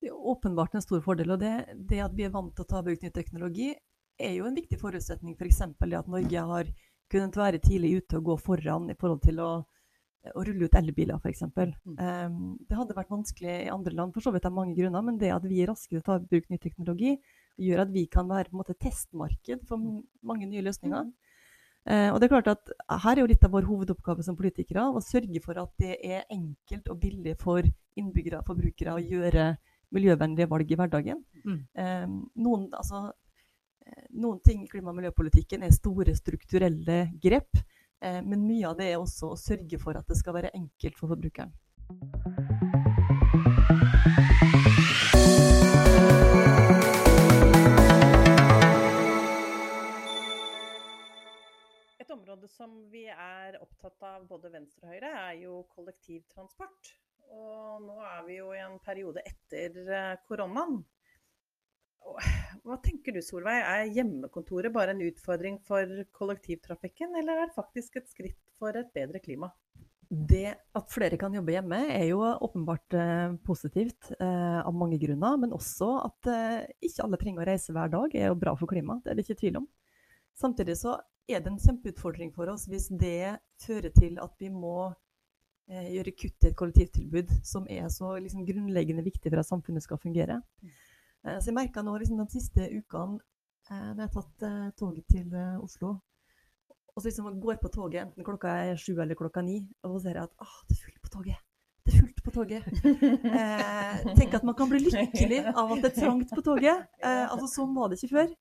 Det 0.00 0.10
er 0.10 0.26
åpenbart 0.32 0.74
en 0.76 0.84
stor 0.84 1.02
fordel. 1.04 1.32
Og 1.34 1.40
det, 1.40 1.52
det 1.90 2.02
at 2.04 2.16
vi 2.16 2.26
er 2.26 2.34
vant 2.34 2.52
til 2.54 2.66
å 2.66 2.70
ta 2.70 2.82
i 2.82 2.88
bruk 2.88 3.04
ny 3.04 3.12
teknologi, 3.14 3.70
er 4.16 4.36
jo 4.38 4.48
en 4.48 4.56
viktig 4.56 4.78
forutsetning. 4.80 5.36
F.eks. 5.36 5.62
For 5.78 5.90
det 5.90 6.00
at 6.00 6.10
Norge 6.10 6.44
har 6.50 6.68
kunnet 7.12 7.38
være 7.38 7.62
tidlig 7.62 8.00
ute 8.00 8.18
og 8.18 8.30
gå 8.30 8.36
foran 8.42 8.90
i 8.90 8.96
forhold 8.98 9.22
til 9.22 9.40
å, 9.44 9.50
å 10.32 10.44
rulle 10.46 10.66
ut 10.66 10.78
elbiler, 10.78 11.20
f.eks. 11.22 11.44
Mm. 11.46 11.74
Um, 12.00 12.40
det 12.66 12.78
hadde 12.78 12.96
vært 12.96 13.12
vanskelig 13.14 13.52
i 13.66 13.72
andre 13.72 13.94
land 13.94 14.16
for 14.16 14.24
så 14.24 14.32
vidt 14.34 14.48
av 14.48 14.56
mange 14.56 14.74
grunner, 14.78 15.04
men 15.06 15.20
det 15.20 15.30
at 15.34 15.46
vi 15.46 15.62
er 15.62 15.70
raskere 15.70 16.04
tar 16.06 16.24
i 16.24 16.30
bruk 16.32 16.48
ny 16.50 16.58
teknologi, 16.62 17.14
gjør 17.62 17.86
at 17.86 17.94
vi 17.94 18.04
kan 18.12 18.28
være 18.28 18.50
på 18.50 18.56
en 18.56 18.62
måte 18.64 18.76
testmarked 18.82 19.62
for 19.68 19.80
mange 20.26 20.48
nye 20.50 20.64
løsninger. 20.66 21.06
Eh, 21.86 22.08
og 22.10 22.18
det 22.18 22.26
er 22.26 22.32
klart 22.34 22.48
at 22.50 22.72
Her 23.04 23.14
er 23.14 23.22
jo 23.22 23.28
litt 23.30 23.44
av 23.46 23.52
vår 23.54 23.68
hovedoppgave 23.68 24.24
som 24.26 24.34
politikere 24.34 24.88
å 24.90 25.02
sørge 25.04 25.38
for 25.44 25.58
at 25.62 25.70
det 25.78 25.94
er 26.02 26.24
enkelt 26.34 26.90
og 26.90 26.98
billig 27.04 27.36
for 27.38 27.62
innbyggere 27.96 28.40
og 28.40 28.50
forbrukere 28.50 28.96
å 28.96 29.04
gjøre 29.04 29.52
miljøvennlige 29.94 30.50
valg 30.50 30.70
i 30.70 30.78
hverdagen. 30.78 31.22
Mm. 31.44 31.60
Eh, 31.78 32.06
noen, 32.42 32.68
altså, 32.74 33.12
eh, 33.86 34.06
noen 34.10 34.40
ting 34.44 34.64
i 34.64 34.68
klima- 34.68 34.90
og 34.90 34.98
miljøpolitikken 34.98 35.62
er 35.62 35.74
store 35.74 36.14
strukturelle 36.16 37.10
grep. 37.22 37.62
Eh, 38.02 38.20
men 38.22 38.44
mye 38.46 38.66
av 38.68 38.76
det 38.76 38.90
er 38.92 38.98
også 39.00 39.32
å 39.32 39.40
sørge 39.40 39.80
for 39.80 39.96
at 39.96 40.08
det 40.08 40.18
skal 40.18 40.36
være 40.36 40.52
enkelt 40.54 40.98
for 40.98 41.14
forbrukeren. 41.14 41.54
Et 51.98 52.10
område 52.12 52.48
som 52.52 52.74
vi 52.92 53.06
er 53.06 53.56
opptatt 53.62 54.02
av, 54.02 54.28
både 54.28 54.52
Venstre 54.52 54.84
og 54.84 54.92
Høyre, 54.92 55.14
er 55.30 55.40
jo 55.46 55.62
kollektivtransport. 55.72 56.92
Og 57.34 57.82
nå 57.84 57.96
er 58.06 58.20
vi 58.26 58.38
jo 58.38 58.52
i 58.54 58.62
en 58.62 58.78
periode 58.84 59.24
etter 59.26 59.80
eh, 59.86 60.12
koronaen. 60.28 60.82
Hva 62.66 62.78
tenker 62.82 63.14
du 63.14 63.20
Solveig, 63.24 63.62
er 63.62 63.92
hjemmekontoret 63.94 64.74
bare 64.74 64.94
en 64.94 65.04
utfordring 65.06 65.58
for 65.66 65.90
kollektivtrafikken, 66.16 67.16
eller 67.18 67.42
er 67.42 67.48
det 67.48 67.58
faktisk 67.58 67.98
et 67.98 68.10
skritt 68.10 68.38
for 68.60 68.78
et 68.78 68.92
bedre 68.94 69.22
klima? 69.22 69.50
Det 70.06 70.52
at 70.78 70.92
flere 70.94 71.18
kan 71.18 71.34
jobbe 71.34 71.56
hjemme 71.56 71.80
er 71.90 72.04
jo 72.12 72.20
åpenbart 72.22 72.94
eh, 72.94 73.32
positivt 73.46 74.12
eh, 74.20 74.60
av 74.60 74.74
mange 74.74 75.00
grunner, 75.02 75.34
men 75.42 75.54
også 75.54 75.88
at 76.04 76.30
eh, 76.30 76.68
ikke 76.86 77.02
alle 77.02 77.18
trenger 77.18 77.42
å 77.42 77.48
reise 77.48 77.74
hver 77.74 77.90
dag 77.90 78.14
er 78.14 78.30
jo 78.30 78.38
bra 78.38 78.54
for 78.58 78.70
klimaet. 78.70 79.02
Det 79.02 79.10
er 79.10 79.18
det 79.18 79.26
ikke 79.26 79.40
tvil 79.40 79.58
om. 79.64 79.66
Samtidig 80.38 80.76
så 80.78 80.94
er 81.26 81.42
det 81.42 81.50
en 81.50 81.58
kjempeutfordring 81.58 82.30
for 82.36 82.52
oss 82.52 82.68
hvis 82.70 82.86
det 82.94 83.34
fører 83.64 83.90
til 83.98 84.20
at 84.22 84.36
vi 84.38 84.52
må 84.52 84.92
gjøre 85.66 86.12
kutt 86.14 86.44
i 86.44 86.50
et 86.50 86.58
kollektivtilbud 86.58 87.30
som 87.46 87.64
er 87.70 87.88
så 87.90 88.12
liksom, 88.22 88.44
grunnleggende 88.46 89.04
viktig 89.06 89.32
for 89.32 89.42
at 89.42 89.48
samfunnet 89.48 89.84
skal 89.84 90.00
fungere. 90.02 90.40
Eh, 91.26 91.38
så 91.40 91.50
jeg 91.50 91.56
merka 91.56 91.82
nå 91.82 91.96
liksom, 91.98 92.20
de 92.22 92.38
siste 92.38 92.68
ukene 92.70 93.18
eh, 93.70 93.88
når 93.94 94.04
jeg 94.04 94.08
har 94.08 94.14
tatt 94.14 94.46
eh, 94.46 94.68
toget 94.78 95.08
til 95.10 95.34
eh, 95.34 95.56
Oslo, 95.62 95.96
og 96.96 97.02
så 97.02 97.10
liksom 97.10 97.34
går 97.42 97.58
på 97.60 97.68
toget 97.74 98.06
enten 98.06 98.24
klokka 98.24 98.54
er 98.70 98.78
sju 98.80 98.94
eller 98.94 99.18
klokka 99.18 99.42
ni, 99.44 99.58
og 99.84 99.96
så 99.96 100.06
ser 100.06 100.20
jeg 100.20 100.30
at 100.30 100.46
ah, 100.46 100.56
det 100.68 100.78
er 100.78 100.84
fullt 100.86 101.02
på 101.02 101.12
toget. 101.18 101.42
Det 101.86 101.92
er 101.92 101.98
fullt 102.02 102.22
på 102.24 102.32
toget. 102.34 102.62
Eh, 103.36 104.14
tenk 104.16 104.34
at 104.34 104.44
man 104.46 104.56
kan 104.58 104.70
bli 104.70 104.80
lykkelig 104.86 105.42
av 105.52 105.74
at 105.74 105.82
det 105.84 105.90
er 105.92 105.98
trangt 106.00 106.32
på 106.34 106.42
toget. 106.42 106.86
Eh, 107.04 107.26
altså 107.26 107.46
Sånn 107.52 107.74
var 107.76 107.90
det 107.90 108.00
ikke 108.00 108.14
før. 108.14 108.32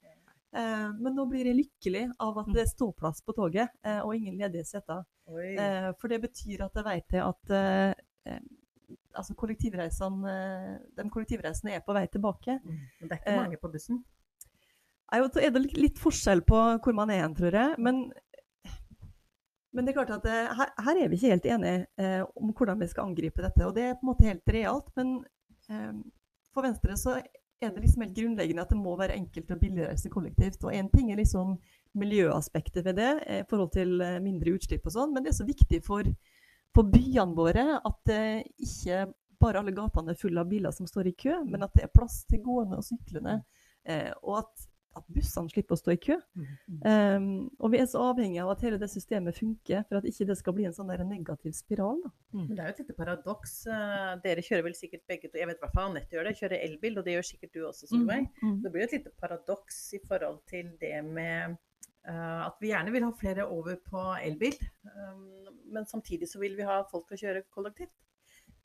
Eh, 0.56 0.90
men 0.96 1.16
nå 1.18 1.26
blir 1.28 1.50
jeg 1.50 1.58
lykkelig 1.58 2.06
av 2.24 2.40
at 2.40 2.50
det 2.56 2.64
er 2.64 2.72
ståplass 2.72 3.22
på 3.26 3.36
toget 3.36 3.74
eh, 3.84 4.00
og 4.00 4.16
ingen 4.16 4.38
ledige 4.40 4.68
seter. 4.70 5.04
Eh, 5.28 5.90
for 6.00 6.12
det 6.12 6.22
betyr 6.24 6.64
at 6.68 6.80
jeg 6.80 6.88
vet 6.88 7.18
at 7.26 7.56
altså 9.16 9.36
kollektivreisene, 9.38 10.36
de 10.96 11.06
kollektivreisene 11.12 11.76
er 11.76 11.84
på 11.86 11.96
vei 11.96 12.06
tilbake. 12.12 12.60
Men 12.64 13.10
det 13.10 13.18
er 13.18 13.22
ikke 13.22 13.42
mange 13.42 13.60
på 13.62 13.72
bussen. 13.74 14.04
Nei, 15.12 15.22
og 15.22 15.30
så 15.34 15.44
er 15.44 15.52
det 15.54 15.68
litt 15.78 16.00
forskjell 16.02 16.42
på 16.48 16.60
hvor 16.84 16.96
man 16.98 17.12
er 17.14 17.24
hen, 17.24 17.36
tror 17.38 17.56
jeg. 17.56 17.76
Men, 17.82 18.02
men 19.76 19.86
det 19.86 19.94
er 19.94 20.00
klart 20.00 20.16
at 20.18 20.26
det, 20.26 20.38
her, 20.58 20.72
her 20.88 21.02
er 21.02 21.12
vi 21.12 21.20
ikke 21.20 21.34
helt 21.36 21.50
enige 21.56 21.86
eh, 22.02 22.22
om 22.36 22.54
hvordan 22.56 22.82
vi 22.82 22.90
skal 22.92 23.12
angripe 23.12 23.44
dette. 23.46 23.68
Og 23.68 23.76
det 23.76 23.90
er 23.90 23.98
på 24.00 24.08
en 24.08 24.12
måte 24.12 24.30
helt 24.30 24.56
realt. 24.56 24.90
Men 24.98 25.18
eh, 25.70 25.92
for 26.56 26.66
Venstre 26.66 26.98
så 27.00 27.20
er 27.64 27.72
det 27.72 27.84
liksom 27.84 28.04
helt 28.04 28.16
grunnleggende 28.18 28.64
at 28.66 28.72
det 28.74 28.78
må 28.80 28.96
være 29.00 29.16
enkelt 29.16 29.52
og 29.54 29.60
billig 29.62 29.84
å 29.86 29.90
reise 29.90 30.12
kollektivt. 30.12 30.64
Og 30.68 30.76
én 30.76 30.90
ting 30.92 31.12
er 31.12 31.20
liksom 31.22 31.56
miljøaspektet 31.96 32.86
ved 32.86 33.00
det 33.00 33.12
eh, 33.26 33.44
i 33.44 33.50
forhold 33.50 33.72
til 33.76 34.00
eh, 34.04 34.22
mindre 34.24 34.56
utslipp 34.58 34.88
og 34.88 34.96
sånn, 34.96 35.14
men 35.16 35.24
det 35.24 35.32
er 35.32 35.40
så 35.40 35.48
viktig 35.48 35.80
for, 35.86 36.08
for 36.76 36.92
byene 36.92 37.38
våre 37.38 37.68
at 37.80 38.12
eh, 38.14 38.42
ikke 38.68 39.06
bare 39.42 39.62
alle 39.62 39.76
gatene 39.76 40.14
er 40.14 40.20
fulle 40.20 40.42
av 40.42 40.50
biler 40.52 40.74
som 40.76 40.88
står 40.90 41.12
i 41.12 41.18
kø, 41.20 41.38
men 41.48 41.66
at 41.66 41.74
det 41.76 41.86
er 41.86 41.94
plass 41.94 42.24
til 42.30 42.44
gående 42.46 42.80
og 42.80 42.88
syklende. 42.88 43.40
Eh, 43.86 44.12
og 44.24 44.42
at, 44.44 44.68
at 44.96 45.08
bussene 45.12 45.52
slipper 45.52 45.76
å 45.76 45.80
stå 45.80 45.94
i 45.94 46.00
kø. 46.02 46.16
Um, 46.86 47.28
og 47.60 47.74
vi 47.74 47.82
er 47.82 47.90
så 47.92 48.04
avhengig 48.12 48.40
av 48.44 48.54
at 48.54 48.64
hele 48.66 48.80
det 48.82 48.90
systemet 48.92 49.38
funker, 49.38 49.84
for 49.90 50.00
at 50.00 50.08
ikke 50.08 50.28
det 50.30 50.38
skal 50.40 50.56
bli 50.56 50.68
en 50.70 50.76
sånn 50.76 50.92
der 50.92 51.04
negativ 51.08 51.56
spiral. 51.58 52.00
Da. 52.06 52.14
Men 52.38 52.54
det 52.54 52.64
er 52.64 52.70
jo 52.70 52.76
et 52.76 52.82
lite 52.84 52.98
paradoks. 52.98 53.56
Eh, 53.68 54.14
Dere 54.24 54.46
kjører 54.46 54.66
vel 54.70 54.78
sikkert 54.78 55.06
begge 55.12 55.30
to, 55.30 55.40
jeg 55.42 55.50
vet 55.50 55.60
i 55.60 55.66
hvert 55.66 55.76
fall 55.76 55.92
Anette 55.92 56.18
gjør 56.18 56.30
det, 56.30 56.36
kjører 56.40 56.66
elbil, 56.70 57.00
og 57.00 57.08
det 57.08 57.18
gjør 57.18 57.30
sikkert 57.32 57.54
du 57.56 57.62
også, 57.68 57.92
Solveig. 57.92 58.30
Mm. 58.42 58.58
Det 58.64 58.72
blir 58.72 58.86
jo 58.86 58.90
et 58.90 58.98
lite 59.00 59.14
paradoks 59.22 59.82
i 60.00 60.02
forhold 60.08 60.42
til 60.52 60.74
det 60.82 60.98
med 61.06 61.62
Uh, 62.06 62.46
at 62.46 62.60
vi 62.62 62.70
gjerne 62.70 62.92
vil 62.94 63.02
ha 63.02 63.08
flere 63.18 63.48
over 63.50 63.80
på 63.82 64.02
elbil, 64.22 64.54
um, 64.86 65.48
men 65.74 65.88
samtidig 65.90 66.28
så 66.30 66.38
vil 66.38 66.54
vi 66.54 66.68
ha 66.68 66.84
folk 66.92 67.08
til 67.10 67.18
å 67.18 67.22
kjøre 67.24 67.48
kollektivt. 67.50 67.96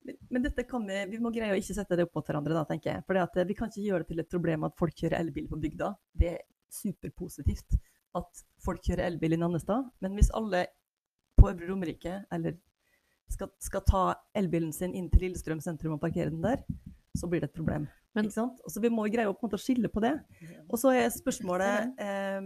Men, 0.06 0.16
men 0.30 0.44
dette 0.46 0.64
kan 0.68 0.86
vi, 0.88 0.98
vi 1.10 1.18
må 1.20 1.32
greie 1.34 1.52
å 1.52 1.58
ikke 1.60 1.76
sette 1.76 1.96
det 1.98 2.06
opp 2.06 2.14
mot 2.16 2.26
hverandre, 2.26 2.56
da, 2.56 2.64
tenker 2.68 2.94
jeg. 2.94 3.04
For 3.08 3.20
eh, 3.20 3.46
vi 3.48 3.56
kan 3.58 3.68
ikke 3.72 3.86
gjøre 3.86 4.04
det 4.04 4.12
til 4.12 4.24
et 4.24 4.32
problem 4.32 4.66
at 4.68 4.76
folk 4.80 4.96
kjører 4.96 5.18
elbil 5.20 5.48
på 5.50 5.60
bygda. 5.60 5.92
Det 6.22 6.32
er 6.34 6.42
superpositivt 6.72 7.76
at 8.18 8.44
folk 8.64 8.82
kjører 8.86 9.06
elbil 9.10 9.36
i 9.36 9.40
Nannestad. 9.40 9.90
Men 10.02 10.16
hvis 10.18 10.32
alle 10.36 10.66
på 11.40 11.50
Øvre 11.50 11.68
Romerike 11.70 12.16
eller 12.32 12.56
skal, 13.30 13.50
skal 13.62 13.84
ta 13.86 14.02
elbilen 14.36 14.72
sin 14.74 14.94
inn 14.96 15.08
til 15.12 15.28
Lillestrøm 15.28 15.60
sentrum 15.62 15.94
og 15.96 16.02
parkere 16.02 16.32
den 16.32 16.42
der, 16.44 16.64
så 17.16 17.28
blir 17.30 17.42
det 17.42 17.50
et 17.50 17.58
problem. 17.58 17.88
Men- 18.14 18.26
ikke 18.26 18.34
sant? 18.34 18.60
Og 18.64 18.72
så 18.72 18.80
Vi 18.80 18.90
må 18.90 19.06
greie 19.10 19.28
å 19.28 19.36
på 19.38 19.50
skille 19.58 19.88
på 19.88 20.00
det. 20.02 20.18
Og 20.68 20.78
så 20.78 20.90
er 20.94 21.10
spørsmålet 21.10 21.94
eh, 21.98 22.40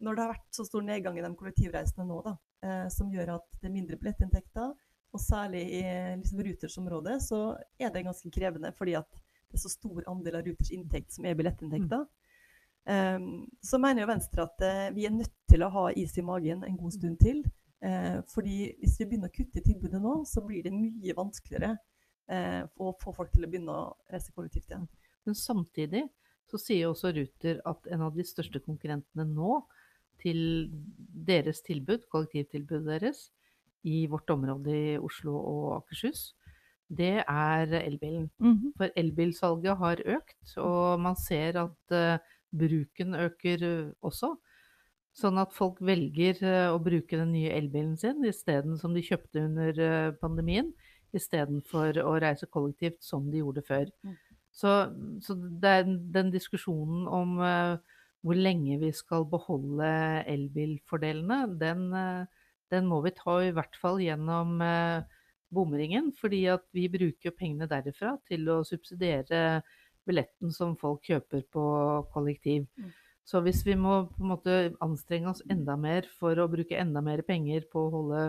Når 0.00 0.14
det 0.14 0.22
har 0.22 0.30
vært 0.30 0.54
så 0.54 0.64
stor 0.64 0.82
nedgang 0.82 1.18
i 1.18 1.22
de 1.22 1.34
kollektivreisene 1.34 2.06
nå, 2.06 2.22
da, 2.22 2.36
eh, 2.62 2.88
som 2.88 3.10
gjør 3.10 3.34
at 3.34 3.46
det 3.60 3.66
er 3.66 3.74
mindre 3.74 3.96
billettinntekter, 3.96 4.74
og 5.14 5.22
særlig 5.22 5.62
i 5.78 5.82
liksom, 6.20 6.40
Ruters 6.44 6.78
område, 6.80 7.16
så 7.24 7.40
er 7.80 7.92
det 7.94 8.04
ganske 8.06 8.30
krevende 8.34 8.72
fordi 8.76 8.96
at 8.98 9.08
det 9.48 9.56
er 9.56 9.62
så 9.62 9.72
stor 9.72 10.04
andel 10.10 10.36
av 10.38 10.44
Ruters 10.44 10.72
inntekt 10.74 11.14
som 11.14 11.24
er 11.24 11.36
billettinntekter. 11.38 12.04
Eh, 12.88 13.18
så 13.64 13.80
mener 13.80 14.04
jo 14.04 14.10
Venstre 14.10 14.44
at 14.44 14.64
uh, 14.64 14.84
vi 14.96 15.06
er 15.08 15.14
nødt 15.14 15.32
til 15.48 15.64
å 15.64 15.70
ha 15.72 15.86
is 15.96 16.16
i 16.20 16.24
magen 16.24 16.64
en 16.66 16.76
god 16.80 16.94
stund 16.96 17.18
til. 17.22 17.42
Uh, 17.84 18.20
fordi 18.32 18.72
hvis 18.80 18.98
vi 18.98 19.06
begynner 19.06 19.30
å 19.30 19.36
kutte 19.36 19.60
i 19.60 19.64
tilbudet 19.64 20.00
nå, 20.02 20.14
så 20.28 20.42
blir 20.44 20.64
det 20.66 20.74
mye 20.74 21.16
vanskeligere 21.16 21.76
uh, 21.76 22.62
å 22.80 22.92
få 23.00 23.14
folk 23.16 23.32
til 23.32 23.46
å 23.46 23.50
begynne 23.50 23.74
å 23.74 23.90
reise 24.12 24.34
kollektivt 24.36 24.72
igjen. 24.72 24.88
Men 25.28 25.38
samtidig 25.38 26.04
så 26.48 26.60
sier 26.60 26.88
også 26.88 27.12
Ruter 27.16 27.60
at 27.68 27.88
en 27.92 28.04
av 28.06 28.16
de 28.16 28.24
største 28.24 28.60
konkurrentene 28.64 29.26
nå 29.28 29.60
til 30.18 30.40
deres 31.28 31.60
tilbud, 31.66 32.08
kollektivtilbudet 32.10 32.88
deres, 32.88 33.28
i 33.84 34.06
vårt 34.10 34.30
område 34.30 34.72
i 34.74 34.98
Oslo 34.98 35.36
og 35.38 35.76
Akershus, 35.76 36.34
det 36.88 37.22
er 37.28 37.72
elbilen. 37.82 38.30
For 38.76 38.88
elbilsalget 38.96 39.76
har 39.76 40.00
økt, 40.06 40.56
og 40.56 41.00
man 41.00 41.16
ser 41.16 41.58
at 41.60 41.92
uh, 41.92 42.18
bruken 42.50 43.14
øker 43.14 43.62
eh, 43.62 43.90
også. 44.00 44.30
Sånn 45.12 45.36
at 45.38 45.52
folk 45.52 45.80
velger 45.84 46.38
eh, 46.40 46.70
å 46.72 46.78
bruke 46.80 47.18
den 47.18 47.32
nye 47.34 47.50
elbilen 47.52 47.96
sin 48.00 48.24
isteden 48.24 48.78
som 48.80 48.94
de 48.94 49.02
kjøpte 49.04 49.42
under 49.44 49.78
eh, 49.78 50.12
pandemien, 50.20 50.72
istedenfor 51.12 51.98
å 52.04 52.14
reise 52.20 52.46
kollektivt 52.46 53.02
som 53.04 53.28
de 53.30 53.42
gjorde 53.42 53.62
før. 53.68 53.90
Mm. 54.04 54.16
Så, 54.52 54.72
så 55.20 55.36
den- 55.60 56.10
den 56.12 56.30
diskusjonen 56.32 57.06
om 57.06 57.36
hvor 58.24 58.34
lenge 58.34 58.78
vi 58.80 58.90
skal 58.92 59.24
beholde 59.30 60.24
elbilfordelene, 60.26 61.58
den, 61.60 61.84
den 62.72 62.88
må 62.90 63.00
vi 63.04 63.14
ta 63.16 63.38
i 63.44 63.52
hvert 63.56 63.76
fall 63.80 64.00
gjennom 64.02 64.60
eh, 64.64 65.02
bomringen, 65.54 66.12
fordi 66.16 66.44
at 66.52 66.64
vi 66.76 66.88
bruker 66.92 67.34
pengene 67.36 67.68
derifra 67.70 68.16
til 68.28 68.48
å 68.52 68.62
subsidiere 68.66 69.60
billetten 70.08 70.52
som 70.54 70.76
folk 70.80 71.04
kjøper 71.08 71.44
på 71.52 71.64
kollektiv. 72.14 72.66
Mm. 72.76 72.92
Så 73.28 73.42
hvis 73.44 73.60
vi 73.66 73.74
må 73.76 74.06
på 74.08 74.24
en 74.24 74.30
måte 74.30 74.58
anstrenge 74.84 75.34
oss 75.34 75.42
enda 75.52 75.76
mer 75.76 76.06
for 76.16 76.38
å 76.40 76.48
bruke 76.48 76.78
enda 76.80 77.02
mer 77.04 77.20
penger 77.28 77.66
på 77.68 77.82
å 77.84 77.90
holde 77.92 78.22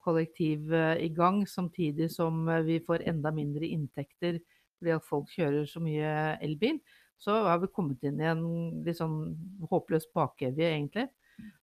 kollektiv 0.00 0.72
eh, 0.72 0.96
i 1.04 1.10
gang, 1.12 1.42
samtidig 1.48 2.08
som 2.12 2.46
eh, 2.48 2.64
vi 2.64 2.80
får 2.84 3.04
enda 3.10 3.32
mindre 3.36 3.68
inntekter 3.68 4.40
fordi 4.80 4.94
at 4.96 5.04
folk 5.04 5.28
kjører 5.28 5.66
så 5.68 5.82
mye 5.84 6.12
elbil, 6.40 6.78
så 7.20 7.34
har 7.44 7.58
vi 7.60 7.68
kommet 7.68 8.00
inn 8.08 8.20
i 8.22 8.28
en 8.30 8.44
litt 8.86 8.96
sånn 8.96 9.34
håpløs 9.68 10.06
bakevje, 10.16 10.70
egentlig. 10.70 11.04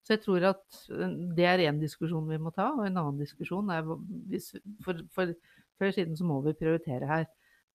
Så 0.08 0.16
jeg 0.16 0.24
tror 0.24 0.46
at 0.54 0.82
eh, 0.96 1.16
det 1.36 1.48
er 1.50 1.66
én 1.68 1.82
diskusjon 1.82 2.30
vi 2.30 2.40
må 2.40 2.54
ta, 2.56 2.70
og 2.74 2.86
en 2.86 3.02
annen 3.02 3.20
diskusjon 3.20 3.74
er 3.76 3.84
hvis, 4.32 4.54
for, 4.86 5.02
for 5.16 5.34
før 5.78 5.94
siden 5.94 6.18
så 6.18 6.28
må 6.28 6.40
vi 6.46 6.56
prioritere 6.58 7.10
her. 7.10 7.28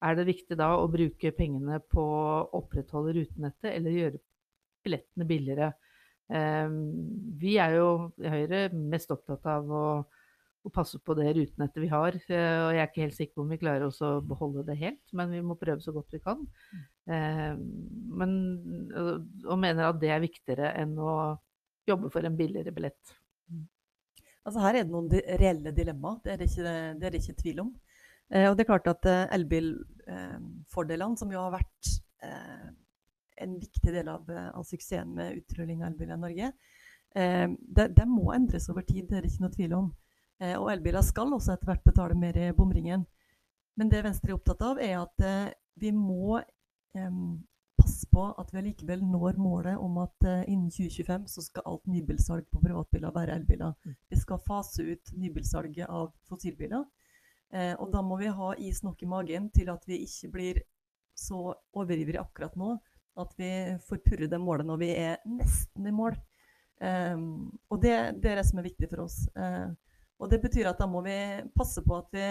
Er 0.02 0.16
det 0.18 0.26
viktig 0.26 0.58
da 0.58 0.72
å 0.74 0.88
bruke 0.90 1.34
pengene 1.36 1.78
på 1.92 2.02
å 2.02 2.40
opprettholde 2.58 3.14
rutenettet, 3.20 3.70
eller 3.70 3.98
gjøre 3.98 4.22
billettene 4.82 5.28
billigere? 5.28 5.68
Eh, 6.32 6.72
vi 7.42 7.54
er 7.60 7.76
jo 7.76 7.92
i 8.22 8.32
Høyre 8.32 8.64
mest 8.74 9.12
opptatt 9.14 9.46
av 9.52 9.70
å, 9.70 9.84
å 10.62 10.72
passe 10.74 10.98
på 11.04 11.14
det 11.18 11.28
rutenettet 11.36 11.84
vi 11.84 11.92
har. 11.92 12.16
eh, 12.16 12.58
og 12.64 12.72
jeg 12.72 12.82
er 12.82 12.90
ikke 12.90 13.04
helt 13.04 13.18
sikker 13.20 13.36
på 13.36 13.44
om 13.44 13.54
vi 13.54 13.60
klarer 13.62 13.86
å 13.86 14.12
beholde 14.26 14.66
det 14.66 14.80
helt, 14.80 15.04
men 15.12 15.36
vi 15.36 15.44
må 15.44 15.58
prøve 15.60 15.84
så 15.84 15.94
godt 15.94 16.16
vi 16.16 16.22
kan. 16.24 16.42
Eh, 17.06 17.54
men, 18.22 18.36
og, 18.96 19.30
og 19.46 19.62
mener 19.62 19.92
at 19.92 20.02
det 20.02 20.10
er 20.16 20.24
viktigere 20.24 20.74
enn 20.82 20.96
å 20.98 21.14
jobbe 21.88 22.10
for 22.12 22.24
en 22.26 22.36
billigere 22.38 22.74
billett. 22.74 23.14
Altså 24.42 24.62
her 24.64 24.74
er 24.74 24.86
det 24.86 24.92
noen 24.92 25.10
reelle 25.40 25.72
dilemmaer, 25.74 26.20
det 26.24 26.32
er 26.32 26.40
det 26.40 26.48
ikke, 26.50 26.76
det 26.98 27.14
ikke 27.20 27.40
tvil 27.42 27.60
om. 27.62 27.72
Eh, 28.32 28.48
og 28.48 28.56
det 28.56 28.64
er 28.64 28.70
klart 28.72 28.88
at 28.90 29.08
eh, 29.10 29.26
elbilfordelene, 29.36 31.18
som 31.20 31.30
jo 31.30 31.42
har 31.44 31.54
vært 31.54 31.90
eh, 32.26 32.70
en 33.44 33.58
viktig 33.60 33.94
del 33.94 34.10
av, 34.10 34.30
eh, 34.30 34.48
av 34.50 34.66
suksessen 34.66 35.12
med 35.14 35.38
utrulling 35.42 35.82
av 35.82 35.92
elbiler 35.92 36.18
i 36.18 36.22
Norge, 36.24 36.52
eh, 37.14 37.46
det, 37.78 37.88
det 37.98 38.08
må 38.10 38.32
endres 38.34 38.70
over 38.72 38.86
tid, 38.88 39.06
det 39.08 39.20
er 39.20 39.26
det 39.26 39.32
ikke 39.32 39.46
noe 39.46 39.56
tvil 39.56 39.76
om. 39.78 39.90
Eh, 40.42 40.56
og 40.58 40.72
elbiler 40.72 41.06
skal 41.06 41.34
også 41.36 41.54
etter 41.54 41.70
hvert 41.70 41.86
betale 41.86 42.18
mer 42.18 42.38
i 42.40 42.50
bomringen. 42.56 43.06
Men 43.78 43.92
det 43.92 44.02
Venstre 44.04 44.32
er 44.32 44.40
opptatt 44.40 44.64
av, 44.66 44.80
er 44.82 44.98
at 45.04 45.26
eh, 45.26 45.54
vi 45.80 45.94
må 45.94 46.40
eh, 46.40 47.12
passe 47.82 48.06
på 48.12 48.24
at 48.38 48.50
vi 48.52 48.60
allikevel 48.60 49.02
når 49.04 49.38
målet 49.42 49.80
om 49.80 49.98
at 50.02 50.26
eh, 50.28 50.44
innen 50.50 50.70
2025 50.70 51.26
så 51.34 51.42
skal 51.44 51.66
alt 51.66 51.86
nybilsalg 51.90 52.46
på 52.52 52.62
privatbiler 52.62 53.14
være 53.14 53.36
elbiler. 53.40 53.74
Vi 54.10 54.18
skal 54.20 54.42
fase 54.42 54.86
ut 54.86 55.12
nybilsalget 55.18 55.90
av 55.90 56.12
fossilbiler. 56.28 56.84
Eh, 57.52 57.74
og 57.74 57.90
da 57.92 58.02
må 58.04 58.18
vi 58.20 58.30
ha 58.32 58.52
is 58.58 58.82
nok 58.86 59.02
i 59.02 59.10
magen 59.10 59.50
til 59.54 59.72
at 59.72 59.84
vi 59.88 60.02
ikke 60.06 60.32
blir 60.36 60.62
så 61.18 61.52
overivrige 61.76 62.22
akkurat 62.22 62.54
nå 62.56 62.76
at 63.20 63.34
vi 63.36 63.50
forpurrer 63.84 64.30
det 64.30 64.40
målet 64.40 64.64
når 64.64 64.78
vi 64.80 64.90
er 64.96 65.18
nesten 65.28 65.88
i 65.88 65.94
mål. 65.94 66.16
Eh, 66.80 67.18
og 67.68 67.82
det, 67.82 67.96
det 68.22 68.32
er 68.32 68.40
det 68.40 68.48
som 68.48 68.62
er 68.62 68.68
viktig 68.70 68.88
for 68.92 69.04
oss. 69.08 69.24
Eh, 69.36 69.68
og 70.22 70.30
det 70.30 70.40
betyr 70.44 70.70
at 70.70 70.80
da 70.80 70.86
må 70.88 71.02
vi 71.04 71.16
passe 71.56 71.84
på 71.84 71.98
at 71.98 72.12
vi 72.14 72.26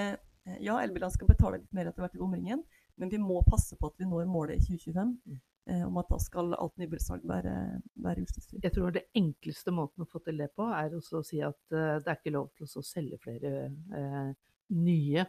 Ja, 0.65 0.79
elbilene 0.81 1.13
skal 1.13 1.27
betale 1.29 1.59
litt 1.59 1.75
mer 1.77 1.85
etter 1.85 2.01
hvert 2.01 2.15
i 2.17 2.19
bomringen, 2.19 2.63
men 3.01 3.09
vi 3.09 3.17
må 3.21 3.41
passe 3.47 3.77
på 3.79 3.89
at 3.89 3.97
vi 3.97 4.05
når 4.05 4.29
målet 4.29 4.61
i 4.61 4.77
2025 4.77 5.13
eh, 5.71 5.83
om 5.87 5.97
at 5.97 6.09
da 6.11 6.19
skal 6.21 6.53
alt 6.53 6.77
nybilsalg 6.77 7.25
være, 7.27 7.55
være 8.05 8.25
utslippsfritt. 8.27 8.63
Jeg 8.67 8.75
tror 8.75 8.93
det 8.93 9.07
enkleste 9.17 9.73
måten 9.73 10.05
å 10.05 10.09
få 10.09 10.21
til 10.25 10.37
det 10.41 10.51
på, 10.53 10.67
er 10.77 10.93
å 10.93 11.23
si 11.25 11.41
at 11.41 11.61
uh, 11.73 11.97
det 11.97 12.05
er 12.05 12.19
ikke 12.19 12.35
lov 12.37 12.51
til 12.57 12.69
å 12.69 12.85
selge 12.85 13.17
flere 13.23 13.53
uh, 13.71 14.29
nye, 14.77 15.25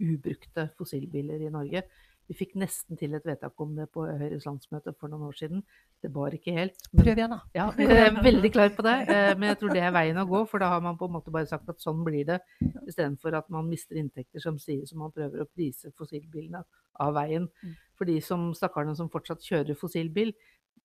ubrukte 0.00 0.70
fossilbiler 0.78 1.44
i 1.44 1.52
Norge. 1.52 1.84
Vi 2.30 2.36
fikk 2.38 2.52
nesten 2.62 2.94
til 2.98 3.16
et 3.18 3.24
vedtak 3.26 3.58
om 3.58 3.72
det 3.74 3.88
på 3.90 4.04
Høyres 4.06 4.44
landsmøte 4.46 4.92
for 4.94 5.10
noen 5.10 5.24
år 5.26 5.34
siden. 5.34 5.64
Det 6.02 6.12
var 6.14 6.30
ikke 6.36 6.52
helt. 6.54 6.76
men- 6.92 7.02
Prøv 7.04 7.18
igjen, 7.18 7.32
da. 7.34 7.40
Ja, 7.56 7.64
jeg 7.78 8.04
er 8.06 8.20
veldig 8.22 8.50
klar 8.54 8.70
på 8.76 8.84
det, 8.86 8.94
eh, 9.10 9.32
men 9.34 9.48
jeg 9.50 9.58
tror 9.58 9.74
det 9.74 9.82
er 9.82 9.90
veien 9.96 10.20
å 10.22 10.26
gå. 10.30 10.44
For 10.48 10.62
da 10.62 10.68
har 10.70 10.80
man 10.84 10.96
på 11.00 11.08
en 11.10 11.16
måte 11.16 11.32
bare 11.34 11.50
sagt 11.50 11.68
at 11.68 11.82
sånn 11.82 12.04
blir 12.06 12.24
det, 12.28 12.38
istedenfor 12.86 13.34
at 13.34 13.50
man 13.50 13.66
mister 13.68 13.98
inntekter 13.98 14.40
som 14.40 14.60
sier 14.62 14.86
som 14.86 15.02
man 15.02 15.10
prøver 15.10 15.42
å 15.42 15.48
prise 15.50 15.90
fossilbilene 15.98 16.62
av 17.02 17.14
veien. 17.18 17.48
Mm. 17.66 17.74
For 17.98 18.06
de 18.06 18.20
som 18.22 18.52
stakkarene 18.54 18.94
som 18.96 19.10
fortsatt 19.10 19.42
kjører 19.42 19.74
fossilbil, 19.76 20.30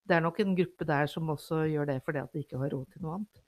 det 0.05 0.17
er 0.17 0.25
nok 0.25 0.39
en 0.41 0.55
gruppe 0.57 0.85
der 0.85 1.05
som 1.09 1.29
også 1.29 1.63
gjør 1.69 1.85
det 1.93 2.01
fordi 2.05 2.19
at 2.25 2.33
de 2.33 2.41
ikke 2.41 2.57
har 2.61 2.73
råd 2.73 2.89
til 2.93 3.05
noe 3.05 3.19
annet. 3.19 3.41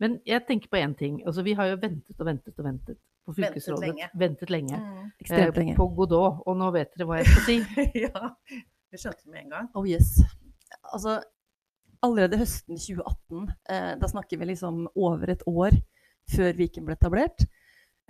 Men 0.00 0.16
jeg 0.26 0.46
tenker 0.48 0.68
på 0.72 0.80
én 0.80 0.96
ting. 0.96 1.20
Altså, 1.28 1.44
vi 1.44 1.52
har 1.52 1.68
jo 1.68 1.76
ventet 1.84 2.16
og 2.18 2.26
ventet 2.26 2.56
og 2.58 2.64
ventet 2.64 2.98
på 3.26 3.34
Ventet 3.36 3.68
lenge. 3.80 4.08
Ventet 4.18 4.50
lenge. 4.50 4.80
Ekstremt 5.22 5.56
eh, 5.56 5.60
lenge. 5.60 5.76
På 5.78 5.88
Godot. 5.96 6.42
Og 6.46 6.58
nå 6.58 6.70
vet 6.74 6.90
dere 6.96 7.08
hva 7.08 7.20
jeg 7.20 7.30
skal 7.30 7.44
si. 7.46 7.82
ja, 8.04 8.32
vi 8.90 9.00
skjønte 9.00 9.22
du 9.24 9.34
med 9.34 9.44
en 9.44 9.54
gang. 9.56 9.70
Oh 9.78 9.88
yes. 9.88 10.16
Altså, 10.90 11.20
allerede 12.02 12.40
høsten 12.40 12.78
2018, 12.78 13.50
eh, 13.70 13.90
da 14.00 14.10
snakker 14.10 14.40
vi 14.40 14.50
liksom 14.52 14.86
over 14.94 15.34
et 15.34 15.44
år 15.46 15.76
før 16.32 16.56
Viken 16.58 16.86
ble 16.86 16.96
etablert, 16.98 17.44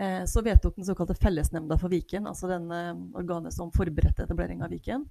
eh, 0.01 0.23
så 0.29 0.43
vedtok 0.45 0.79
den 0.79 0.89
såkalte 0.89 1.17
Fellesnemnda 1.19 1.79
for 1.81 1.93
Viken, 1.93 2.29
altså 2.31 2.49
den 2.51 2.71
eh, 2.73 2.95
organet 3.19 3.55
som 3.55 3.73
forberedte 3.75 4.25
etablering 4.25 4.65
av 4.65 4.73
Viken, 4.73 5.07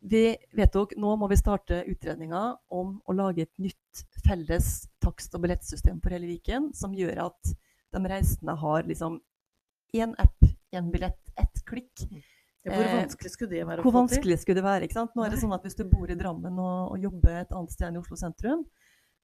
vi 0.00 0.36
vedtok 0.54 0.94
nå 1.00 1.14
må 1.18 1.26
vi 1.30 1.38
starte 1.40 1.80
utredninga 1.90 2.42
om 2.70 2.98
å 3.02 3.14
lage 3.16 3.44
et 3.44 3.54
nytt 3.58 4.04
felles 4.22 4.86
takst- 5.02 5.34
og 5.34 5.42
billettsystem 5.42 5.98
for 6.02 6.14
hele 6.14 6.28
Viken, 6.30 6.70
som 6.76 6.94
gjør 6.94 7.24
at 7.26 7.54
de 7.94 8.02
reisende 8.08 8.54
har 8.60 8.82
liksom 8.88 9.20
én 9.96 10.14
app, 10.20 10.44
én 10.74 10.90
billett, 10.92 11.20
ett 11.40 11.62
klikk. 11.64 12.04
Ja, 12.66 12.72
Hvor 12.74 12.84
Eh, 12.84 12.96
vanskelig 13.04 13.30
skulle 13.32 13.50
det 13.50 13.66
være 13.66 13.82
Hvor 13.82 13.92
vanskelig 13.94 14.38
skulle 14.42 14.58
det 14.58 14.64
være? 14.64 14.82
ikke 14.84 14.98
sant? 14.98 15.14
Nå 15.16 15.24
er 15.24 15.30
det 15.30 15.38
sånn 15.40 15.54
at 15.54 15.62
Hvis 15.64 15.76
du 15.78 15.84
bor 15.88 16.10
i 16.10 16.16
Drammen 16.18 16.58
og, 16.58 16.90
og 16.92 16.98
jobber 17.00 17.40
et 17.40 17.52
annet 17.54 17.70
sted 17.72 17.86
enn 17.88 17.96
i 17.96 18.00
Oslo 18.02 18.16
sentrum, 18.18 18.64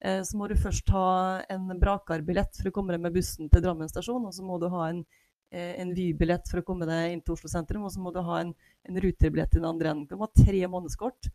eh, 0.01 0.21
så 0.23 0.37
må 0.39 0.47
du 0.49 0.55
først 0.55 0.89
ha 0.95 1.43
en 1.49 1.67
Brakar-billett 1.79 2.55
for 2.57 2.69
å 2.71 2.73
komme 2.73 2.95
deg 2.95 3.01
med 3.03 3.13
bussen 3.13 3.49
til 3.51 3.61
Drammen 3.61 3.91
stasjon. 3.91 4.25
Og 4.25 4.33
så 4.33 4.41
må 4.41 4.57
du 4.59 4.69
ha 4.71 4.87
en, 4.89 5.03
eh, 5.51 5.75
en 5.83 5.93
Vy-billett 5.93 6.47
for 6.49 6.63
å 6.63 6.65
komme 6.65 6.87
deg 6.89 7.11
inn 7.13 7.21
til 7.21 7.35
Oslo 7.35 7.51
sentrum. 7.51 7.83
Og 7.85 7.91
så 7.91 7.99
må 8.01 8.11
du 8.15 8.21
ha 8.23 8.39
en, 8.39 8.55
en 8.87 9.01
Ruter-billett 9.03 9.53
i 9.53 9.59
den 9.59 9.69
andre 9.69 9.91
enden. 9.93 10.07
Du 10.07 10.15
må 10.15 10.25
ha 10.25 10.43
tre 10.43 10.65
månedskort. 10.71 11.29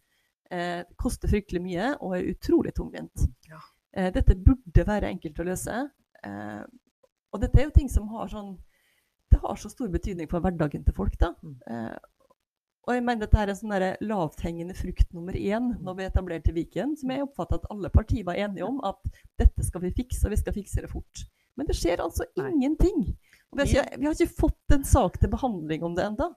Eh, 0.51 0.83
det 0.88 0.97
koster 0.99 1.29
fryktelig 1.31 1.62
mye 1.62 1.93
og 2.01 2.16
er 2.16 2.27
utrolig 2.33 2.75
tungvint. 2.75 3.29
Ja. 3.47 3.61
Eh, 3.93 4.11
dette 4.11 4.35
burde 4.35 4.87
være 4.88 5.12
enkelt 5.12 5.38
å 5.38 5.47
løse. 5.47 5.85
Og 7.33 7.43
dette 7.43 7.61
er 7.61 7.69
jo 7.69 7.75
ting 7.77 7.90
som 7.93 8.09
har 8.14 8.31
sånn 8.33 8.57
Det 9.31 9.38
har 9.38 9.59
så 9.61 9.71
stor 9.71 9.87
betydning 9.93 10.27
for 10.31 10.43
hverdagen 10.43 10.83
til 10.83 10.95
folk. 10.95 11.14
da. 11.21 11.35
Mm. 11.43 11.59
Eh, 11.71 11.99
og 12.88 12.97
jeg 12.97 13.05
mener 13.07 13.23
dette 13.23 13.38
er 13.38 13.53
en 13.53 13.59
sånn 13.59 13.75
der 13.75 14.01
lavthengende 14.03 14.75
frukt 14.75 15.12
nummer 15.14 15.37
én 15.38 15.69
når 15.85 15.99
vi 15.99 16.07
etablerte 16.09 16.55
Viken, 16.57 16.97
som 16.99 17.12
jeg 17.12 17.23
oppfatter 17.23 17.61
at 17.61 17.69
alle 17.71 17.90
partier 17.95 18.25
var 18.27 18.40
enige 18.40 18.66
om 18.66 18.81
at 18.88 18.99
dette 19.38 19.62
skal 19.62 19.85
vi 19.85 19.93
fikse, 19.95 20.25
og 20.27 20.35
vi 20.35 20.40
skal 20.40 20.57
fikse 20.57 20.83
det 20.83 20.90
fort. 20.90 21.23
Men 21.55 21.69
det 21.69 21.77
skjer 21.79 22.03
altså 22.03 22.27
Nei. 22.40 22.49
ingenting. 22.57 23.05
Og 23.53 23.61
vi, 23.61 23.62
har 23.62 23.71
ikke, 23.71 24.01
vi 24.01 24.09
har 24.09 24.16
ikke 24.16 24.40
fått 24.40 24.75
en 24.75 24.87
sak 24.88 25.21
til 25.21 25.31
behandling 25.31 25.85
om 25.87 25.95
det 25.95 26.09
enda. 26.09 26.31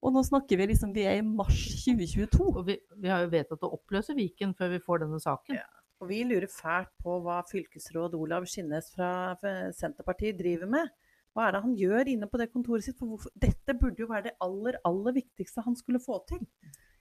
Og 0.00 0.14
nå 0.14 0.22
snakker 0.24 0.56
vi 0.56 0.70
liksom, 0.70 0.94
vi 0.96 1.04
er 1.04 1.20
i 1.20 1.26
mars 1.26 1.60
2022. 1.84 2.46
Og 2.48 2.64
vi, 2.66 2.78
vi 3.02 3.12
har 3.12 3.26
jo 3.26 3.32
vedtatt 3.34 3.66
å 3.66 3.74
oppløse 3.76 4.16
Viken 4.16 4.56
før 4.58 4.72
vi 4.74 4.82
får 4.86 5.04
denne 5.04 5.20
saken. 5.22 5.60
Ja. 5.60 5.66
Og 6.00 6.08
vi 6.08 6.22
lurer 6.24 6.48
fælt 6.48 6.92
på 7.04 7.18
hva 7.24 7.42
fylkesråd 7.48 8.16
Olav 8.16 8.46
Skinnes 8.48 8.88
fra 8.94 9.36
Senterpartiet 9.76 10.38
driver 10.38 10.70
med. 10.72 10.92
Hva 11.36 11.46
er 11.46 11.54
det 11.54 11.64
han 11.64 11.74
gjør 11.78 12.10
inne 12.10 12.28
på 12.30 12.40
det 12.40 12.50
kontoret 12.50 12.86
sitt? 12.86 12.98
For 12.98 13.12
hvorfor? 13.12 13.32
Dette 13.38 13.76
burde 13.78 14.02
jo 14.02 14.08
være 14.10 14.30
det 14.30 14.38
aller, 14.42 14.80
aller 14.88 15.14
viktigste 15.20 15.62
han 15.66 15.76
skulle 15.78 16.02
få 16.02 16.22
til 16.30 16.42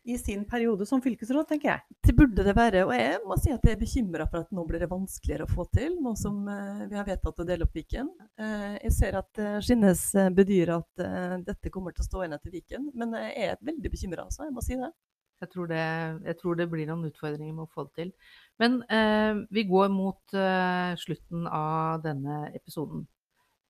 i 0.04 0.18
sin 0.18 0.46
periode 0.46 0.86
som 0.86 1.02
fylkesråd, 1.02 1.48
tenker 1.50 1.70
jeg. 1.70 1.98
Det 2.08 2.16
burde 2.16 2.44
det 2.46 2.56
være. 2.58 2.86
Og 2.88 2.94
jeg 2.96 3.20
må 3.28 3.36
si 3.40 3.52
at 3.54 3.66
jeg 3.66 3.76
er 3.76 3.82
bekymra 3.82 4.28
for 4.30 4.44
at 4.44 4.54
nå 4.56 4.64
blir 4.68 4.82
det 4.82 4.90
vanskeligere 4.92 5.46
å 5.46 5.52
få 5.52 5.66
til, 5.76 5.98
nå 6.02 6.16
som 6.20 6.48
eh, 6.50 6.86
vi 6.90 6.98
har 6.98 7.08
vedtatt 7.08 7.44
å 7.44 7.48
dele 7.48 7.68
opp 7.68 7.76
Viken. 7.76 8.10
Eh, 8.40 8.80
jeg 8.86 8.96
ser 8.96 9.20
at 9.20 9.42
uh, 9.44 9.60
Skinnes 9.64 10.04
eh, 10.16 10.32
bedyrer 10.34 10.78
at 10.78 11.04
eh, 11.06 11.36
dette 11.52 11.74
kommer 11.74 11.96
til 11.96 12.06
å 12.06 12.10
stå 12.10 12.24
igjen 12.24 12.38
etter 12.40 12.56
Viken, 12.56 12.90
men 12.98 13.16
jeg 13.20 13.52
er 13.52 13.62
veldig 13.72 13.94
bekymra, 13.94 14.28
altså. 14.30 14.46
Jeg 14.48 14.56
må 14.56 14.66
si 14.66 14.80
det. 14.80 14.92
Jeg 15.39 15.52
tror, 15.54 15.69
det, 15.71 15.84
jeg 16.25 16.38
tror 16.41 16.58
det 16.60 16.67
blir 16.71 16.89
noen 16.89 17.08
utfordringer 17.08 17.56
med 17.56 17.65
å 17.65 17.71
få 17.71 17.86
det 17.88 17.93
til. 18.02 18.12
Men 18.60 18.82
eh, 18.91 19.45
vi 19.56 19.63
går 19.69 19.88
mot 19.93 20.36
eh, 20.36 20.91
slutten 20.99 21.47
av 21.47 22.04
denne 22.04 22.41
episoden. 22.58 23.06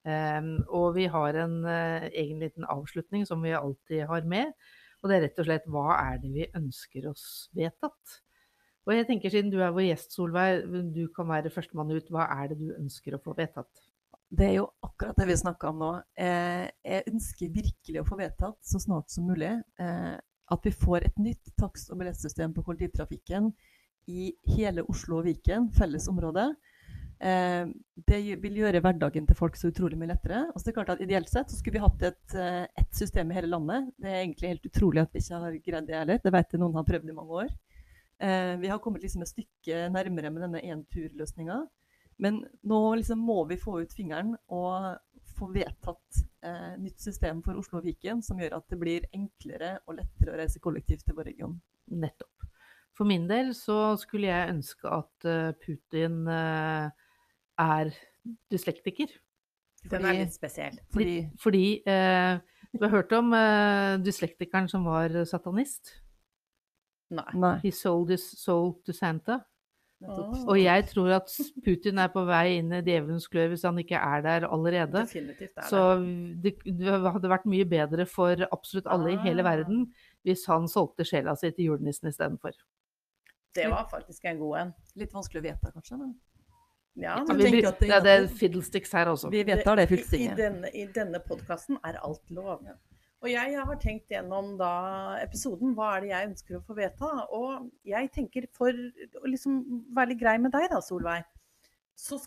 Eh, 0.08 0.41
og 0.67 0.95
vi 0.97 1.05
har 1.13 1.41
en 1.43 1.60
eh, 1.69 2.10
egen 2.10 2.41
liten 2.41 2.65
avslutning 2.65 3.27
som 3.29 3.45
vi 3.45 3.53
alltid 3.58 4.08
har 4.10 4.25
med. 4.25 4.55
Og 4.99 5.12
det 5.12 5.17
er 5.17 5.23
rett 5.27 5.39
og 5.39 5.47
slett 5.47 5.69
hva 5.71 5.86
er 5.97 6.17
det 6.23 6.34
vi 6.34 6.49
ønsker 6.58 7.05
oss 7.12 7.27
vedtatt? 7.55 8.19
Og 8.88 8.95
jeg 8.95 9.05
tenker 9.05 9.32
siden 9.32 9.51
du 9.53 9.60
er 9.62 9.73
vår 9.75 9.86
gjest, 9.86 10.15
Solveig, 10.15 10.63
du 10.95 11.03
kan 11.13 11.29
være 11.29 11.51
førstemann 11.53 11.93
ut. 11.93 12.10
Hva 12.10 12.25
er 12.39 12.51
det 12.51 12.58
du 12.58 12.71
ønsker 12.73 13.15
å 13.15 13.21
få 13.21 13.36
vedtatt? 13.38 13.69
Det 14.29 14.45
er 14.45 14.55
jo 14.60 14.67
akkurat 14.86 15.17
det 15.17 15.27
vi 15.29 15.38
snakka 15.38 15.71
om 15.71 15.79
nå. 15.82 15.91
Eh, 16.17 16.65
jeg 16.86 17.05
ønsker 17.10 17.53
virkelig 17.53 18.01
å 18.01 18.08
få 18.08 18.17
vedtatt 18.19 18.58
så 18.65 18.82
snart 18.82 19.10
som 19.13 19.29
mulig 19.29 19.51
eh, 19.82 20.17
at 20.51 20.65
vi 20.65 20.73
får 20.73 21.05
et 21.05 21.19
nytt 21.21 21.53
takst- 21.59 21.91
og 21.93 21.99
billettsystem 22.01 22.53
på 22.55 22.63
kollektivtrafikken 22.65 23.51
i 24.09 24.31
hele 24.55 24.83
Oslo 24.89 25.19
og 25.19 25.27
Viken, 25.27 25.69
felles 25.75 26.07
område. 26.09 26.49
Eh, 27.19 27.67
det 28.07 28.19
vil 28.39 28.59
gjøre 28.62 28.79
hverdagen 28.79 29.25
til 29.27 29.38
folk 29.38 29.57
så 29.59 29.69
utrolig 29.73 29.99
mye 29.99 30.13
lettere. 30.13 30.45
Og 30.53 30.59
så 30.59 30.67
er 30.67 30.71
det 30.71 30.77
klart 30.77 30.93
at 30.95 31.03
Ideelt 31.03 31.29
sett 31.31 31.51
så 31.51 31.59
skulle 31.59 31.77
vi 31.77 31.85
hatt 31.85 32.05
et, 32.07 32.35
eh, 32.35 32.85
system 32.91 33.31
i 33.31 33.35
hele 33.35 33.51
landet. 33.51 33.91
Det 33.99 34.09
er 34.09 34.21
egentlig 34.23 34.53
helt 34.53 34.69
utrolig 34.71 35.01
at 35.01 35.13
vi 35.13 35.19
ikke 35.19 35.41
har 35.43 35.57
greid 35.65 35.88
det 35.88 35.99
heller. 35.99 36.21
Det 36.23 36.33
vet 36.33 36.51
jeg 36.51 36.59
noen 36.59 36.79
har 36.79 36.88
prøvd 36.88 37.09
i 37.09 37.17
mange 37.17 37.43
år. 37.43 37.49
Eh, 38.19 38.55
vi 38.57 38.67
har 38.67 38.79
kommet 38.79 39.01
liksom 39.01 39.21
et 39.21 39.31
stykke 39.31 39.89
nærmere 39.91 40.31
med 40.31 40.41
denne 40.43 40.63
én-tur-løsninga. 40.63 41.67
Men 42.19 42.41
nå 42.63 42.79
liksom 42.99 43.19
må 43.23 43.47
vi 43.47 43.55
få 43.55 43.81
ut 43.81 43.93
fingeren 43.95 44.35
og 44.49 44.97
få 45.39 45.49
vedtatt 45.54 46.19
eh, 46.45 46.75
nytt 46.82 46.99
system 47.02 47.41
for 47.45 47.60
Oslo 47.60 47.80
og 47.80 47.88
Viken 47.88 48.21
som 48.25 48.39
gjør 48.41 48.58
at 48.60 48.67
det 48.71 48.80
blir 48.82 49.08
enklere 49.15 49.78
og 49.86 49.97
lettere 49.99 50.36
å 50.36 50.39
reise 50.41 50.62
kollektivt 50.63 51.06
til 51.08 51.17
vår 51.17 51.32
region. 51.32 51.56
Nettopp. 51.89 52.45
For 52.97 53.08
min 53.08 53.30
del 53.30 53.54
så 53.56 53.95
skulle 53.99 54.28
jeg 54.28 54.54
ønske 54.58 54.91
at 54.91 55.28
eh, 55.30 55.52
Putin 55.63 56.21
eh, 56.28 56.89
er 57.63 57.91
dyslektiker. 58.52 59.13
Den 59.89 60.06
er 60.06 60.17
litt 60.19 60.36
spesiell. 60.36 60.75
Fordi 60.91 61.15
Fordi 61.39 61.65
eh, 61.88 62.34
du 62.75 62.84
har 62.84 62.93
hørt 62.93 63.15
om 63.15 63.32
eh, 63.34 63.95
dyslektikeren 64.04 64.67
som 64.71 64.84
var 64.88 65.15
satanist? 65.30 65.95
Nei. 67.15 67.30
Nei. 67.34 67.56
He 67.63 67.71
sold 67.73 68.12
his 68.12 68.28
soul 68.38 68.75
to 68.86 68.93
Santa. 68.93 69.39
Og 70.01 70.55
jeg 70.62 70.85
tror 70.88 71.09
at 71.17 71.31
Putin 71.65 71.99
er 71.99 72.07
på 72.13 72.21
vei 72.25 72.57
inn 72.59 72.71
i 72.71 72.81
djevelens 72.81 73.27
klør 73.27 73.49
hvis 73.51 73.65
han 73.67 73.77
ikke 73.81 73.99
er 73.99 74.21
der 74.23 74.45
allerede. 74.47 75.01
Er 75.03 75.67
Så 75.67 75.81
det. 76.41 76.53
hadde 76.79 77.29
vært 77.33 77.45
mye 77.45 77.65
bedre 77.67 78.05
for 78.07 78.35
absolutt 78.51 78.88
alle 78.88 79.12
i 79.12 79.17
hele 79.25 79.43
Ah. 79.43 79.49
verden 79.57 79.91
hvis 80.25 80.45
han 80.47 80.67
solgte 80.67 81.03
sjela 81.03 81.35
si 81.38 81.51
til 81.51 81.65
julenissen 81.71 82.07
istedenfor. 82.07 82.51
Det 83.55 83.69
var 83.69 83.89
faktisk 83.91 84.23
en 84.25 84.39
god 84.39 84.57
en. 84.62 84.73
Litt 84.95 85.12
vanskelig 85.12 85.41
å 85.41 85.43
vite, 85.43 85.71
kanskje. 85.73 85.97
Men 85.99 86.15
Ja, 86.95 87.17
Ja, 87.17 87.23
men 87.23 87.38
vi- 87.38 87.62
det 87.62 87.79
det, 87.79 87.89
er 87.91 87.99
det 88.01 88.13
er 88.23 88.27
fiddlesticks 88.27 88.91
her 88.91 89.05
også. 89.05 89.29
vi 89.31 89.43
vedtar 89.43 89.75
det 89.77 89.91
i 89.91 90.17
I, 90.17 90.25
i 90.25 90.35
denne, 90.35 90.69
i 90.73 90.85
denne 90.88 91.19
podkasten 91.19 91.77
er 91.83 91.97
alt 92.03 92.29
lov. 92.29 92.62
Og 93.19 93.27
jeg 93.27 93.55
har 93.60 93.79
tenkt 93.84 94.13
gjennom 94.13 94.53
da 94.60 94.71
episoden 95.19 95.73
hva 95.75 95.89
er 95.97 96.05
det 96.05 96.12
jeg 96.13 96.27
ønsker 96.29 96.58
å 96.60 96.63
få 96.63 96.75
vedta. 96.77 97.10
Og 97.36 97.67
jeg 97.88 98.12
tenker 98.15 98.47
for 98.55 98.71
å 98.71 99.25
liksom 99.27 99.60
være 99.95 100.13
litt 100.13 100.21
grei 100.21 100.38
med 100.39 100.55
deg 100.55 100.69
da, 100.71 100.79
Solveig, 100.84 101.25
så 101.99 102.19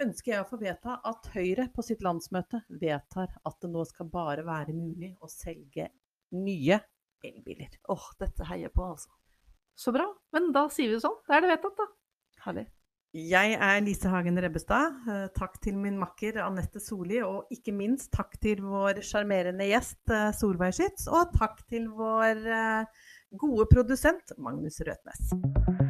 ønsker 0.00 0.32
jeg 0.32 0.44
å 0.44 0.48
få 0.48 0.60
vedta 0.62 0.96
at 1.10 1.28
Høyre 1.34 1.68
på 1.74 1.84
sitt 1.84 2.04
landsmøte 2.06 2.62
vedtar 2.80 3.34
at 3.36 3.60
det 3.60 3.72
nå 3.74 3.84
skal 3.90 4.08
bare 4.12 4.46
være 4.46 4.76
mulig 4.76 5.12
å 5.20 5.28
selge 5.28 5.90
nye 6.38 6.80
elbiler. 7.24 7.76
Åh, 7.92 8.08
dette 8.22 8.48
heier 8.48 8.72
på, 8.72 8.88
altså. 8.94 9.12
Så 9.78 9.92
bra. 9.94 10.08
Men 10.32 10.48
da 10.54 10.66
sier 10.72 10.88
vi 10.88 10.96
det 10.96 11.04
sånn. 11.04 11.20
Da 11.28 11.36
er 11.36 11.44
det 11.44 11.52
vedtatt, 11.52 11.76
da. 11.78 11.88
Herlig. 12.46 12.68
Jeg 13.16 13.54
er 13.56 13.78
Lise 13.80 14.10
Hagen 14.12 14.36
Rebbestad. 14.36 14.98
Eh, 15.08 15.28
Takk 15.32 15.56
til 15.64 15.78
min 15.80 15.96
makker 15.96 16.42
Anette 16.44 16.80
Solli, 16.80 17.22
og 17.24 17.48
ikke 17.54 17.72
minst 17.72 18.12
takk 18.12 18.36
til 18.42 18.60
vår 18.60 19.00
sjarmerende 19.00 19.64
gjest 19.70 20.12
eh, 20.12 20.28
Solveig 20.36 20.76
Schytz. 20.76 21.08
Og 21.08 21.32
takk 21.32 21.62
til 21.72 21.88
vår 21.88 22.44
eh, 22.44 23.06
gode 23.40 23.64
produsent 23.72 24.36
Magnus 24.36 24.82
Røtnes. 24.84 25.87